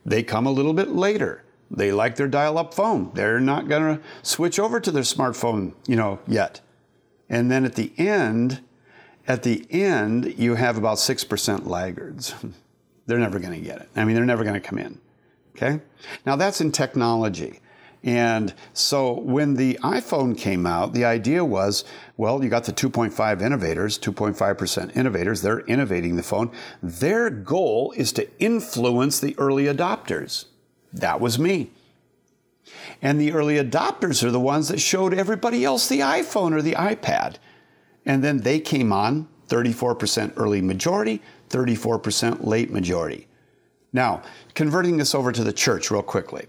They 0.06 0.24
come 0.24 0.46
a 0.46 0.52
little 0.52 0.74
bit 0.74 0.90
later. 0.90 1.44
They 1.72 1.92
like 1.92 2.16
their 2.16 2.28
dial-up 2.28 2.74
phone. 2.74 3.12
They're 3.14 3.40
not 3.40 3.68
going 3.68 3.98
to 3.98 4.04
switch 4.22 4.60
over 4.60 4.80
to 4.80 4.92
their 4.92 5.04
smartphone, 5.04 5.74
you 5.88 5.96
know, 5.96 6.20
yet. 6.28 6.62
And 7.30 7.50
then 7.50 7.66
at 7.66 7.76
the 7.76 7.92
end, 7.98 8.62
at 9.28 9.44
the 9.44 9.66
end, 9.72 10.36
you 10.38 10.56
have 10.56 10.78
about 10.78 10.98
6% 10.98 11.66
laggards. 11.66 12.36
they're 13.06 13.20
never 13.20 13.40
going 13.40 13.54
to 13.54 13.66
get 13.66 13.80
it. 13.80 13.90
I 13.96 14.06
mean, 14.06 14.16
they're 14.16 14.26
never 14.26 14.44
going 14.44 14.54
to 14.54 14.60
come 14.60 14.78
in. 14.78 15.00
Okay? 15.56 15.80
Now 16.26 16.36
that's 16.36 16.62
in 16.62 16.72
technology. 16.72 17.60
And 18.04 18.54
so 18.74 19.14
when 19.14 19.56
the 19.56 19.80
iPhone 19.82 20.38
came 20.38 20.66
out, 20.66 20.94
the 20.94 21.06
idea 21.06 21.46
was 21.46 21.86
well, 22.18 22.44
you 22.44 22.50
got 22.50 22.66
the 22.66 22.74
2.5 22.74 23.42
innovators, 23.42 23.98
2.5% 23.98 24.96
innovators, 24.96 25.42
they're 25.42 25.62
innovating 25.62 26.16
the 26.16 26.24
phone. 26.24 26.52
Their 26.82 27.30
goal 27.30 27.94
is 27.96 28.12
to 28.14 28.28
influence 28.40 29.20
the 29.20 29.36
early 29.40 29.66
adopters. 29.66 30.46
That 30.92 31.20
was 31.20 31.40
me. 31.40 31.72
And 33.02 33.20
the 33.20 33.34
early 33.34 33.56
adopters 33.56 34.24
are 34.24 34.32
the 34.32 34.40
ones 34.40 34.68
that 34.68 34.80
showed 34.80 35.14
everybody 35.14 35.66
else 35.66 35.88
the 35.88 36.00
iPhone 36.00 36.54
or 36.54 36.62
the 36.62 36.74
iPad. 36.74 37.36
And 38.06 38.24
then 38.24 38.40
they 38.40 38.60
came 38.60 38.94
on 38.94 39.28
34% 39.48 40.34
early 40.38 40.62
majority, 40.62 41.22
34% 41.50 42.46
late 42.46 42.70
majority. 42.70 43.28
Now, 43.92 44.24
converting 44.56 44.98
this 44.98 45.14
over 45.14 45.32
to 45.32 45.44
the 45.44 45.54
church 45.54 45.92
real 45.92 46.02
quickly. 46.02 46.48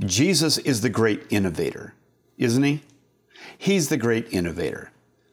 Jesus 0.00 0.58
is 0.58 0.80
the 0.80 0.88
great 0.88 1.22
innovator, 1.30 1.94
isn't 2.38 2.62
he? 2.62 2.82
He's 3.58 3.88
the 3.88 3.96
great 3.96 4.32
innovator. 4.32 4.90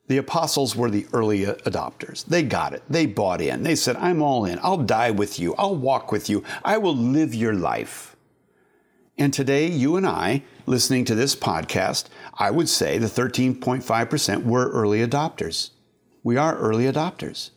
The 0.08 0.18
apostles 0.18 0.76
were 0.76 0.90
the 0.90 1.08
early 1.14 1.46
adopters. 1.46 2.26
They 2.26 2.44
got 2.44 2.74
it. 2.74 2.84
They 2.90 3.06
bought 3.06 3.42
in. 3.42 3.64
They 3.64 3.76
said, 3.76 3.96
I'm 3.96 4.22
all 4.22 4.46
in. 4.46 4.60
I'll 4.62 4.78
die 4.78 5.12
with 5.12 5.40
you. 5.40 5.56
I'll 5.56 5.76
walk 5.76 6.12
with 6.12 6.30
you. 6.30 6.44
I 6.66 6.78
will 6.78 6.96
live 6.96 7.34
your 7.34 7.54
life. 7.54 8.16
And 9.18 9.34
today, 9.34 9.68
you 9.68 9.96
and 9.96 10.06
I, 10.06 10.44
listening 10.66 11.06
to 11.06 11.16
this 11.16 11.36
podcast, 11.36 12.06
I 12.34 12.52
would 12.52 12.68
say 12.68 12.98
the 12.98 13.08
13.5% 13.08 14.44
were 14.44 14.70
early 14.72 15.06
adopters. 15.06 15.70
We 16.24 16.38
are 16.38 16.58
early 16.58 16.86
adopters. 16.86 17.52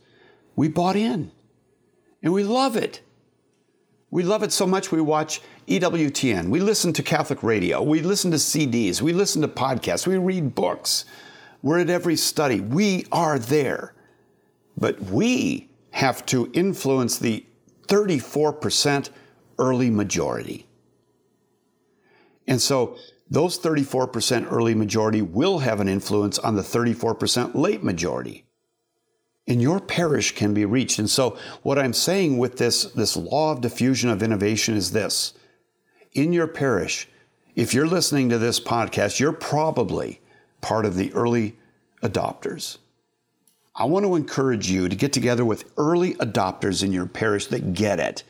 We 0.55 0.67
bought 0.67 0.95
in 0.95 1.31
and 2.23 2.33
we 2.33 2.43
love 2.43 2.75
it. 2.75 3.01
We 4.11 4.23
love 4.23 4.43
it 4.43 4.51
so 4.51 4.65
much 4.65 4.91
we 4.91 5.01
watch 5.01 5.41
EWTN. 5.67 6.49
We 6.49 6.59
listen 6.59 6.93
to 6.93 7.03
Catholic 7.03 7.41
radio. 7.41 7.81
We 7.81 8.01
listen 8.01 8.31
to 8.31 8.37
CDs. 8.37 9.01
We 9.01 9.13
listen 9.13 9.41
to 9.41 9.47
podcasts. 9.47 10.05
We 10.05 10.17
read 10.17 10.53
books. 10.53 11.05
We're 11.61 11.79
at 11.79 11.89
every 11.89 12.15
study. 12.15 12.61
We 12.61 13.05
are 13.11 13.39
there. 13.39 13.93
But 14.77 15.01
we 15.01 15.69
have 15.91 16.25
to 16.27 16.51
influence 16.53 17.17
the 17.17 17.45
34% 17.87 19.09
early 19.57 19.89
majority. 19.89 20.67
And 22.47 22.61
so 22.61 22.97
those 23.29 23.57
34% 23.57 24.51
early 24.51 24.75
majority 24.75 25.21
will 25.21 25.59
have 25.59 25.79
an 25.79 25.87
influence 25.87 26.37
on 26.37 26.55
the 26.55 26.61
34% 26.61 27.55
late 27.55 27.83
majority. 27.83 28.45
And 29.47 29.61
your 29.61 29.79
parish 29.79 30.35
can 30.35 30.53
be 30.53 30.65
reached. 30.65 30.99
And 30.99 31.09
so 31.09 31.37
what 31.63 31.79
I'm 31.79 31.93
saying 31.93 32.37
with 32.37 32.57
this, 32.57 32.85
this 32.85 33.15
law 33.15 33.51
of 33.51 33.61
diffusion 33.61 34.09
of 34.09 34.21
innovation 34.21 34.75
is 34.75 34.91
this 34.91 35.33
in 36.15 36.33
your 36.33 36.47
parish, 36.47 37.07
if 37.55 37.73
you're 37.73 37.87
listening 37.87 38.29
to 38.29 38.37
this 38.37 38.59
podcast, 38.59 39.19
you're 39.19 39.31
probably 39.31 40.19
part 40.61 40.85
of 40.85 40.95
the 40.95 41.13
early 41.13 41.55
adopters. 42.01 42.77
I 43.75 43.85
want 43.85 44.05
to 44.05 44.15
encourage 44.15 44.69
you 44.69 44.89
to 44.89 44.95
get 44.95 45.13
together 45.13 45.45
with 45.45 45.71
early 45.77 46.15
adopters 46.15 46.83
in 46.83 46.91
your 46.91 47.05
parish 47.05 47.47
that 47.47 47.73
get 47.73 47.99
it 47.99 48.23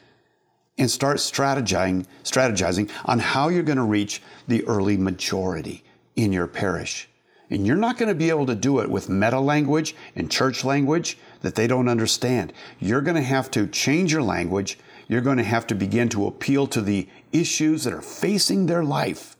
and 0.77 0.89
start 0.89 1.17
strategizing, 1.17 2.05
strategizing 2.23 2.89
on 3.05 3.19
how 3.19 3.49
you're 3.49 3.63
going 3.63 3.77
to 3.77 3.83
reach 3.83 4.21
the 4.47 4.65
early 4.65 4.97
majority 4.97 5.83
in 6.15 6.33
your 6.33 6.47
parish. 6.47 7.07
And 7.49 7.65
you're 7.65 7.75
not 7.75 7.97
going 7.97 8.09
to 8.09 8.15
be 8.15 8.29
able 8.29 8.47
to 8.47 8.55
do 8.55 8.79
it 8.79 8.89
with 8.89 9.07
meta 9.07 9.39
language 9.39 9.95
and 10.15 10.31
church 10.31 10.65
language 10.65 11.17
that 11.41 11.53
they 11.53 11.67
don't 11.67 11.87
understand. 11.87 12.51
You're 12.79 13.01
going 13.01 13.15
to 13.15 13.21
have 13.21 13.51
to 13.51 13.67
change 13.67 14.11
your 14.11 14.23
language 14.23 14.79
you're 15.07 15.21
going 15.21 15.37
to 15.37 15.43
have 15.43 15.67
to 15.67 15.75
begin 15.75 16.09
to 16.09 16.27
appeal 16.27 16.67
to 16.67 16.81
the 16.81 17.07
issues 17.31 17.83
that 17.83 17.93
are 17.93 18.01
facing 18.01 18.65
their 18.65 18.83
life, 18.83 19.35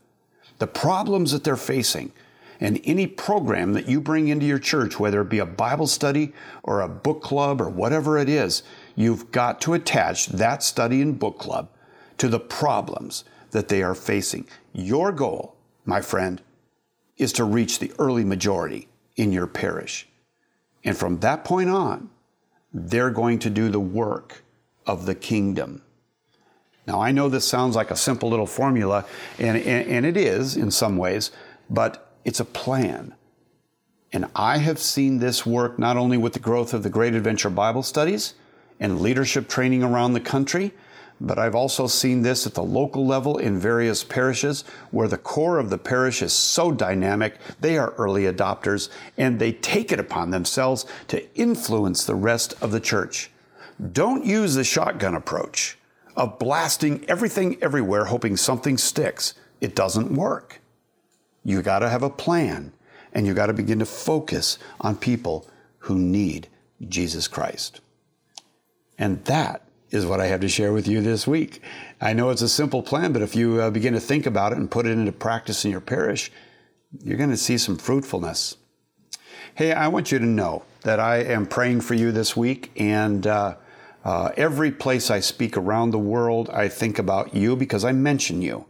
the 0.58 0.66
problems 0.66 1.32
that 1.32 1.44
they're 1.44 1.56
facing. 1.56 2.12
And 2.58 2.80
any 2.84 3.06
program 3.06 3.74
that 3.74 3.88
you 3.88 4.00
bring 4.00 4.28
into 4.28 4.46
your 4.46 4.58
church, 4.58 4.98
whether 4.98 5.20
it 5.20 5.28
be 5.28 5.40
a 5.40 5.46
Bible 5.46 5.86
study 5.86 6.32
or 6.62 6.80
a 6.80 6.88
book 6.88 7.22
club 7.22 7.60
or 7.60 7.68
whatever 7.68 8.16
it 8.16 8.30
is, 8.30 8.62
you've 8.94 9.30
got 9.30 9.60
to 9.62 9.74
attach 9.74 10.28
that 10.28 10.62
study 10.62 11.02
and 11.02 11.18
book 11.18 11.38
club 11.38 11.68
to 12.16 12.28
the 12.28 12.40
problems 12.40 13.24
that 13.50 13.68
they 13.68 13.82
are 13.82 13.94
facing. 13.94 14.46
Your 14.72 15.12
goal, 15.12 15.54
my 15.84 16.00
friend, 16.00 16.40
is 17.18 17.32
to 17.34 17.44
reach 17.44 17.78
the 17.78 17.92
early 17.98 18.24
majority 18.24 18.88
in 19.16 19.32
your 19.32 19.46
parish. 19.46 20.08
And 20.84 20.96
from 20.96 21.20
that 21.20 21.44
point 21.44 21.68
on, 21.68 22.10
they're 22.72 23.10
going 23.10 23.38
to 23.40 23.50
do 23.50 23.68
the 23.68 23.80
work 23.80 24.42
of 24.86 25.06
the 25.06 25.14
kingdom. 25.14 25.82
Now, 26.86 27.00
I 27.00 27.10
know 27.10 27.28
this 27.28 27.46
sounds 27.46 27.74
like 27.74 27.90
a 27.90 27.96
simple 27.96 28.30
little 28.30 28.46
formula, 28.46 29.04
and, 29.38 29.56
and, 29.56 29.88
and, 29.88 30.06
it 30.06 30.16
is 30.16 30.56
in 30.56 30.70
some 30.70 30.96
ways, 30.96 31.32
but 31.68 32.12
it's 32.24 32.38
a 32.38 32.44
plan. 32.44 33.14
And 34.12 34.26
I 34.36 34.58
have 34.58 34.78
seen 34.78 35.18
this 35.18 35.44
work 35.44 35.78
not 35.78 35.96
only 35.96 36.16
with 36.16 36.32
the 36.32 36.38
growth 36.38 36.72
of 36.72 36.84
the 36.84 36.90
Great 36.90 37.14
Adventure 37.14 37.50
Bible 37.50 37.82
studies 37.82 38.34
and 38.78 39.00
leadership 39.00 39.48
training 39.48 39.82
around 39.82 40.12
the 40.12 40.20
country, 40.20 40.72
but 41.20 41.38
I've 41.38 41.54
also 41.54 41.86
seen 41.86 42.22
this 42.22 42.46
at 42.46 42.54
the 42.54 42.62
local 42.62 43.06
level 43.06 43.38
in 43.38 43.58
various 43.58 44.04
parishes 44.04 44.64
where 44.90 45.08
the 45.08 45.16
core 45.16 45.58
of 45.58 45.70
the 45.70 45.78
parish 45.78 46.20
is 46.20 46.32
so 46.32 46.70
dynamic, 46.70 47.38
they 47.60 47.78
are 47.78 47.94
early 47.96 48.24
adopters 48.24 48.90
and 49.16 49.38
they 49.38 49.52
take 49.52 49.92
it 49.92 49.98
upon 49.98 50.30
themselves 50.30 50.84
to 51.08 51.34
influence 51.34 52.04
the 52.04 52.14
rest 52.14 52.54
of 52.60 52.70
the 52.70 52.80
church. 52.80 53.30
Don't 53.92 54.24
use 54.24 54.54
the 54.54 54.64
shotgun 54.64 55.14
approach 55.14 55.78
of 56.16 56.38
blasting 56.38 57.04
everything 57.08 57.58
everywhere, 57.62 58.06
hoping 58.06 58.36
something 58.36 58.78
sticks. 58.78 59.34
It 59.60 59.74
doesn't 59.74 60.14
work. 60.14 60.60
You 61.44 61.62
got 61.62 61.80
to 61.80 61.88
have 61.88 62.02
a 62.02 62.10
plan 62.10 62.72
and 63.12 63.26
you 63.26 63.34
got 63.34 63.46
to 63.46 63.52
begin 63.52 63.78
to 63.78 63.86
focus 63.86 64.58
on 64.80 64.96
people 64.96 65.46
who 65.78 65.96
need 65.96 66.48
Jesus 66.88 67.28
Christ. 67.28 67.80
And 68.98 69.24
that 69.26 69.62
is 69.90 70.06
what 70.06 70.20
I 70.20 70.26
have 70.26 70.40
to 70.40 70.48
share 70.48 70.72
with 70.72 70.88
you 70.88 71.00
this 71.00 71.26
week. 71.26 71.62
I 72.00 72.12
know 72.12 72.30
it's 72.30 72.42
a 72.42 72.48
simple 72.48 72.82
plan, 72.82 73.12
but 73.12 73.22
if 73.22 73.36
you 73.36 73.60
uh, 73.60 73.70
begin 73.70 73.94
to 73.94 74.00
think 74.00 74.26
about 74.26 74.52
it 74.52 74.58
and 74.58 74.70
put 74.70 74.86
it 74.86 74.90
into 74.90 75.12
practice 75.12 75.64
in 75.64 75.70
your 75.70 75.80
parish, 75.80 76.32
you're 77.04 77.16
going 77.16 77.30
to 77.30 77.36
see 77.36 77.58
some 77.58 77.76
fruitfulness. 77.76 78.56
Hey, 79.54 79.72
I 79.72 79.88
want 79.88 80.12
you 80.12 80.18
to 80.18 80.26
know 80.26 80.64
that 80.82 81.00
I 81.00 81.18
am 81.18 81.46
praying 81.46 81.82
for 81.82 81.94
you 81.94 82.12
this 82.12 82.36
week, 82.36 82.70
and 82.76 83.26
uh, 83.26 83.56
uh, 84.06 84.30
every 84.36 84.70
place 84.70 85.10
I 85.10 85.18
speak 85.18 85.56
around 85.56 85.90
the 85.90 85.98
world, 85.98 86.48
I 86.50 86.68
think 86.68 87.00
about 87.00 87.34
you 87.34 87.56
because 87.56 87.84
I 87.84 87.90
mention 87.90 88.40
you. 88.40 88.64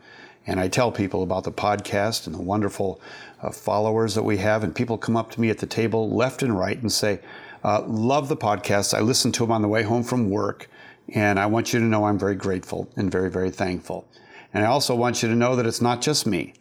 And 0.46 0.59
I 0.59 0.66
tell 0.66 0.90
people 0.90 1.22
about 1.22 1.44
the 1.44 1.53
podcast 1.53 2.27
and 2.27 2.35
the 2.35 2.40
wonderful 2.40 3.03
uh, 3.42 3.51
followers 3.51 4.14
that 4.14 4.22
we 4.22 4.38
have. 4.38 4.64
And 4.64 4.75
people 4.75 4.96
come 4.96 5.14
up 5.14 5.31
to 5.33 5.40
me 5.42 5.51
at 5.51 5.59
the 5.59 5.66
table 5.66 6.09
left 6.09 6.42
and 6.42 6.59
right 6.59 6.81
and 6.81 6.90
say, 6.90 7.20
uh, 7.62 7.83
Love 7.83 8.31
the 8.31 8.37
podcast. 8.37 8.94
I 8.94 9.01
listen 9.01 9.31
to 9.33 9.42
them 9.42 9.53
on 9.53 9.61
the 9.61 9.68
way 9.68 9.83
home 9.83 10.03
from 10.05 10.31
work. 10.31 10.70
And 11.11 11.38
I 11.38 11.44
want 11.44 11.70
you 11.75 11.81
to 11.81 11.85
know 11.85 12.05
I'm 12.05 12.18
very 12.18 12.35
grateful 12.35 12.88
and 12.96 13.12
very, 13.12 13.31
very 13.31 13.51
thankful. 13.51 14.09
And 14.55 14.64
I 14.64 14.68
also 14.68 14.94
want 14.94 15.22
you 15.22 15.29
to 15.29 15.37
know 15.37 15.55
that 15.55 15.66
it's 15.66 15.83
not 15.83 16.01
just 16.01 16.27
me. 16.27 16.55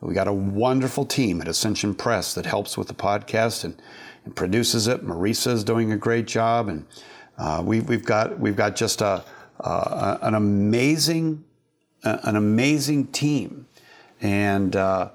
We 0.00 0.14
got 0.14 0.28
a 0.28 0.32
wonderful 0.32 1.04
team 1.04 1.42
at 1.42 1.48
Ascension 1.48 1.94
Press 1.94 2.32
that 2.34 2.46
helps 2.46 2.78
with 2.78 2.88
the 2.88 2.94
podcast 2.94 3.64
and, 3.64 3.76
and 4.24 4.34
produces 4.34 4.88
it. 4.88 5.04
Marisa 5.04 5.48
is 5.48 5.62
doing 5.62 5.92
a 5.92 5.98
great 5.98 6.26
job, 6.26 6.68
and 6.68 6.86
uh, 7.38 7.62
we, 7.64 7.78
have 7.78 8.04
got 8.04 8.38
we've 8.38 8.56
got 8.56 8.76
just 8.76 9.00
a, 9.00 9.24
uh, 9.60 10.18
an 10.22 10.34
amazing 10.34 11.44
uh, 12.04 12.18
an 12.24 12.36
amazing 12.36 13.06
team, 13.08 13.66
and 14.20 14.76
uh, 14.76 15.10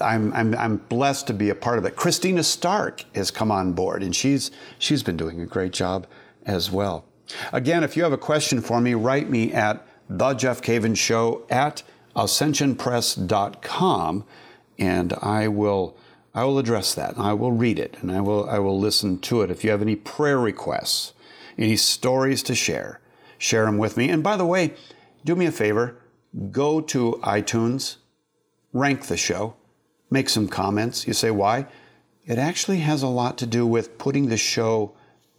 I'm, 0.00 0.32
I'm, 0.32 0.54
I'm 0.54 0.76
blessed 0.76 1.26
to 1.28 1.34
be 1.34 1.50
a 1.50 1.54
part 1.54 1.78
of 1.78 1.84
it. 1.84 1.96
Christina 1.96 2.44
Stark 2.44 3.04
has 3.14 3.30
come 3.30 3.50
on 3.50 3.72
board, 3.72 4.02
and 4.02 4.14
she's 4.14 4.50
she's 4.78 5.02
been 5.02 5.16
doing 5.16 5.40
a 5.40 5.46
great 5.46 5.72
job 5.72 6.06
as 6.46 6.70
well. 6.70 7.04
Again, 7.52 7.82
if 7.82 7.96
you 7.96 8.02
have 8.02 8.12
a 8.12 8.18
question 8.18 8.60
for 8.60 8.80
me, 8.80 8.94
write 8.94 9.30
me 9.30 9.52
at 9.52 9.86
the 10.08 10.34
Jeff 10.34 10.62
Cavins 10.62 10.98
Show 10.98 11.44
at 11.48 11.82
ascensionpress.com, 12.14 14.24
and 14.78 15.12
I 15.14 15.48
will 15.48 15.96
I 16.34 16.44
will 16.44 16.58
address 16.58 16.94
that. 16.94 17.18
I 17.18 17.32
will 17.32 17.52
read 17.52 17.78
it, 17.78 17.96
and 18.00 18.12
I 18.12 18.20
will 18.20 18.48
I 18.48 18.58
will 18.58 18.78
listen 18.78 19.18
to 19.20 19.42
it. 19.42 19.50
If 19.50 19.64
you 19.64 19.70
have 19.70 19.82
any 19.82 19.96
prayer 19.96 20.38
requests, 20.38 21.14
any 21.58 21.76
stories 21.76 22.42
to 22.44 22.54
share, 22.54 23.00
share 23.38 23.64
them 23.64 23.78
with 23.78 23.96
me. 23.96 24.08
And 24.08 24.22
by 24.22 24.36
the 24.36 24.46
way, 24.46 24.74
do 25.24 25.36
me 25.36 25.46
a 25.46 25.52
favor, 25.52 25.96
go 26.50 26.80
to 26.80 27.20
iTunes, 27.22 27.96
rank 28.72 29.06
the 29.06 29.16
show, 29.16 29.54
make 30.10 30.28
some 30.28 30.48
comments. 30.48 31.06
You 31.06 31.12
say 31.12 31.30
why? 31.30 31.66
It 32.24 32.38
actually 32.38 32.78
has 32.78 33.02
a 33.02 33.08
lot 33.08 33.38
to 33.38 33.46
do 33.46 33.66
with 33.66 33.98
putting 33.98 34.28
the 34.28 34.36
show 34.36 34.92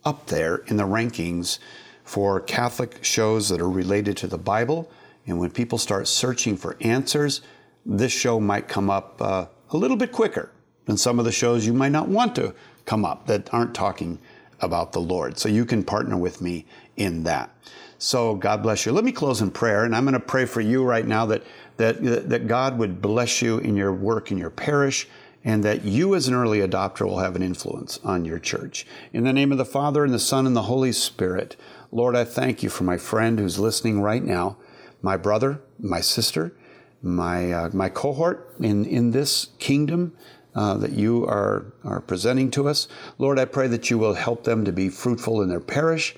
up 0.04 0.28
there 0.28 0.58
in 0.68 0.78
the 0.78 0.84
rankings 0.84 1.60
for 2.04 2.42
Catholic 2.42 3.04
shows 3.04 3.50
that 3.50 3.62
are 3.62 3.70
related 3.70 4.18
to 4.18 4.28
the 4.28 4.38
Bible. 4.38 4.92
And 5.26 5.40
when 5.40 5.52
people 5.52 5.78
start 5.78 6.08
searching 6.08 6.58
for 6.58 6.76
answers, 6.82 7.42
this 7.86 8.12
show 8.12 8.40
might 8.40 8.68
come 8.68 8.90
up 8.90 9.22
uh, 9.22 9.46
a 9.72 9.78
little 9.78 9.98
bit 9.98 10.12
quicker 10.12 10.52
than 10.86 10.98
some 10.98 11.20
of 11.20 11.26
the 11.26 11.32
shows 11.32 11.66
you 11.66 11.74
might 11.74 11.92
not 11.92 12.10
want 12.10 12.36
to 12.36 12.54
come 12.86 13.06
up 13.06 13.26
that 13.28 13.54
aren't 13.54 13.74
talking 13.74 14.20
about 14.64 14.92
the 14.92 15.02
Lord. 15.02 15.38
So 15.38 15.50
you 15.50 15.66
can 15.66 15.84
partner 15.84 16.18
with 16.18 16.42
me 16.42 16.66
in 16.98 17.24
that. 17.24 17.56
So 17.98 18.36
God 18.36 18.64
bless 18.64 18.86
you. 18.86 18.92
Let 18.92 19.06
me 19.06 19.12
close 19.12 19.42
in 19.42 19.52
prayer, 19.52 19.86
and 19.86 19.96
I'm 19.96 20.04
going 20.04 20.14
to 20.14 20.20
pray 20.20 20.46
for 20.46 20.62
you 20.62 20.84
right 20.84 21.06
now 21.06 21.26
that 21.28 21.44
that 21.78 22.30
that 22.30 22.48
God 22.48 22.78
would 22.78 23.02
bless 23.02 23.42
you 23.42 23.60
in 23.60 23.76
your 23.76 23.94
work 23.94 24.32
in 24.32 24.38
your 24.38 24.50
parish 24.50 25.08
and 25.46 25.64
that 25.64 25.84
you 25.84 26.16
as 26.16 26.28
an 26.28 26.34
early 26.34 26.60
adopter 26.60 27.06
will 27.06 27.20
have 27.20 27.36
an 27.36 27.42
influence 27.42 28.00
on 28.04 28.26
your 28.26 28.40
church. 28.40 28.86
In 29.12 29.24
the 29.24 29.34
name 29.34 29.52
of 29.52 29.58
the 29.58 29.66
Father 29.66 30.04
and 30.04 30.14
the 30.14 30.20
Son 30.20 30.48
and 30.48 30.56
the 30.56 30.64
Holy 30.64 30.92
Spirit, 30.92 31.56
Lord, 31.92 32.16
I 32.16 32.24
thank 32.24 32.64
you 32.64 32.70
for 32.70 32.86
my 32.86 32.98
friend 32.98 33.40
who's 33.40 33.60
listening 33.60 34.02
right 34.02 34.24
now, 34.24 34.58
my 35.02 35.18
brother, 35.18 35.62
my 35.80 36.00
sister, 36.00 36.56
my, 37.02 37.52
uh, 37.52 37.70
my 37.74 37.90
cohort 37.90 38.56
in, 38.60 38.86
in 38.86 39.12
this 39.12 39.50
kingdom 39.60 40.16
uh, 40.56 40.76
that 40.76 40.94
you 40.94 41.26
are, 41.26 41.74
are 41.84 42.02
presenting 42.02 42.52
to 42.52 42.68
us. 42.68 42.88
Lord, 43.18 43.40
I 43.40 43.46
pray 43.46 43.68
that 43.68 43.90
you 43.90 43.98
will 43.98 44.14
help 44.14 44.44
them 44.44 44.66
to 44.66 44.72
be 44.72 44.90
fruitful 44.90 45.42
in 45.42 45.50
their 45.50 45.60
parish 45.60 46.16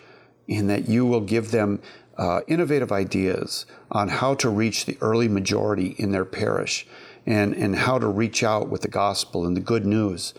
and 0.47 0.69
that 0.69 0.87
you 0.87 1.05
will 1.05 1.21
give 1.21 1.51
them 1.51 1.81
uh, 2.17 2.41
innovative 2.47 2.91
ideas 2.91 3.65
on 3.91 4.07
how 4.07 4.35
to 4.35 4.49
reach 4.49 4.85
the 4.85 4.97
early 5.01 5.27
majority 5.27 5.95
in 5.97 6.11
their 6.11 6.25
parish 6.25 6.87
and, 7.25 7.53
and 7.55 7.75
how 7.75 7.97
to 7.97 8.07
reach 8.07 8.43
out 8.43 8.69
with 8.69 8.81
the 8.81 8.87
gospel 8.87 9.45
and 9.45 9.55
the 9.55 9.61
good 9.61 9.85
news 9.85 10.33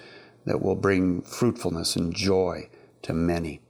that 0.45 0.63
will 0.63 0.77
bring 0.77 1.23
fruitfulness 1.23 1.97
and 1.97 2.15
joy 2.15 2.69
to 3.03 3.13
many. 3.13 3.61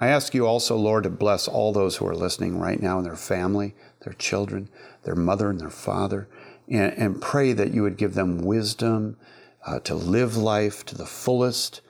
I 0.00 0.08
ask 0.08 0.34
you 0.34 0.46
also, 0.46 0.76
Lord, 0.76 1.04
to 1.04 1.10
bless 1.10 1.46
all 1.46 1.72
those 1.72 1.96
who 1.96 2.06
are 2.08 2.14
listening 2.14 2.58
right 2.58 2.80
now 2.80 2.98
and 2.98 3.06
their 3.06 3.16
family, 3.16 3.74
their 4.04 4.14
children, 4.14 4.68
their 5.04 5.14
mother 5.14 5.50
and 5.50 5.60
their 5.60 5.70
father, 5.70 6.28
and, 6.68 6.92
and 6.94 7.22
pray 7.22 7.52
that 7.52 7.72
you 7.72 7.82
would 7.82 7.96
give 7.96 8.14
them 8.14 8.38
wisdom 8.38 9.16
uh, 9.66 9.78
to 9.80 9.94
live 9.94 10.36
life 10.36 10.84
to 10.86 10.96
the 10.96 11.06
fullest 11.06 11.80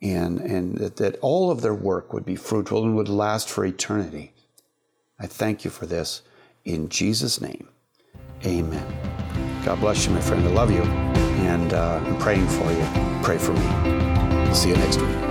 and, 0.00 0.40
and 0.40 0.78
that, 0.78 0.96
that 0.96 1.18
all 1.20 1.50
of 1.50 1.60
their 1.60 1.74
work 1.74 2.12
would 2.12 2.24
be 2.24 2.36
fruitful 2.36 2.84
and 2.84 2.94
would 2.96 3.08
last 3.08 3.48
for 3.48 3.64
eternity. 3.64 4.32
I 5.18 5.26
thank 5.26 5.64
you 5.64 5.70
for 5.70 5.86
this 5.86 6.22
in 6.64 6.88
Jesus' 6.88 7.40
name. 7.40 7.68
Amen. 8.44 8.86
God 9.64 9.80
bless 9.80 10.06
you, 10.06 10.12
my 10.12 10.20
friend. 10.20 10.46
I 10.46 10.50
love 10.52 10.70
you. 10.70 10.82
And 10.82 11.72
uh, 11.72 12.00
I'm 12.04 12.18
praying 12.18 12.46
for 12.46 12.70
you. 12.70 12.86
Pray 13.22 13.38
for 13.38 13.52
me. 13.52 14.54
See 14.54 14.68
you 14.68 14.76
next 14.76 15.00
week. 15.00 15.27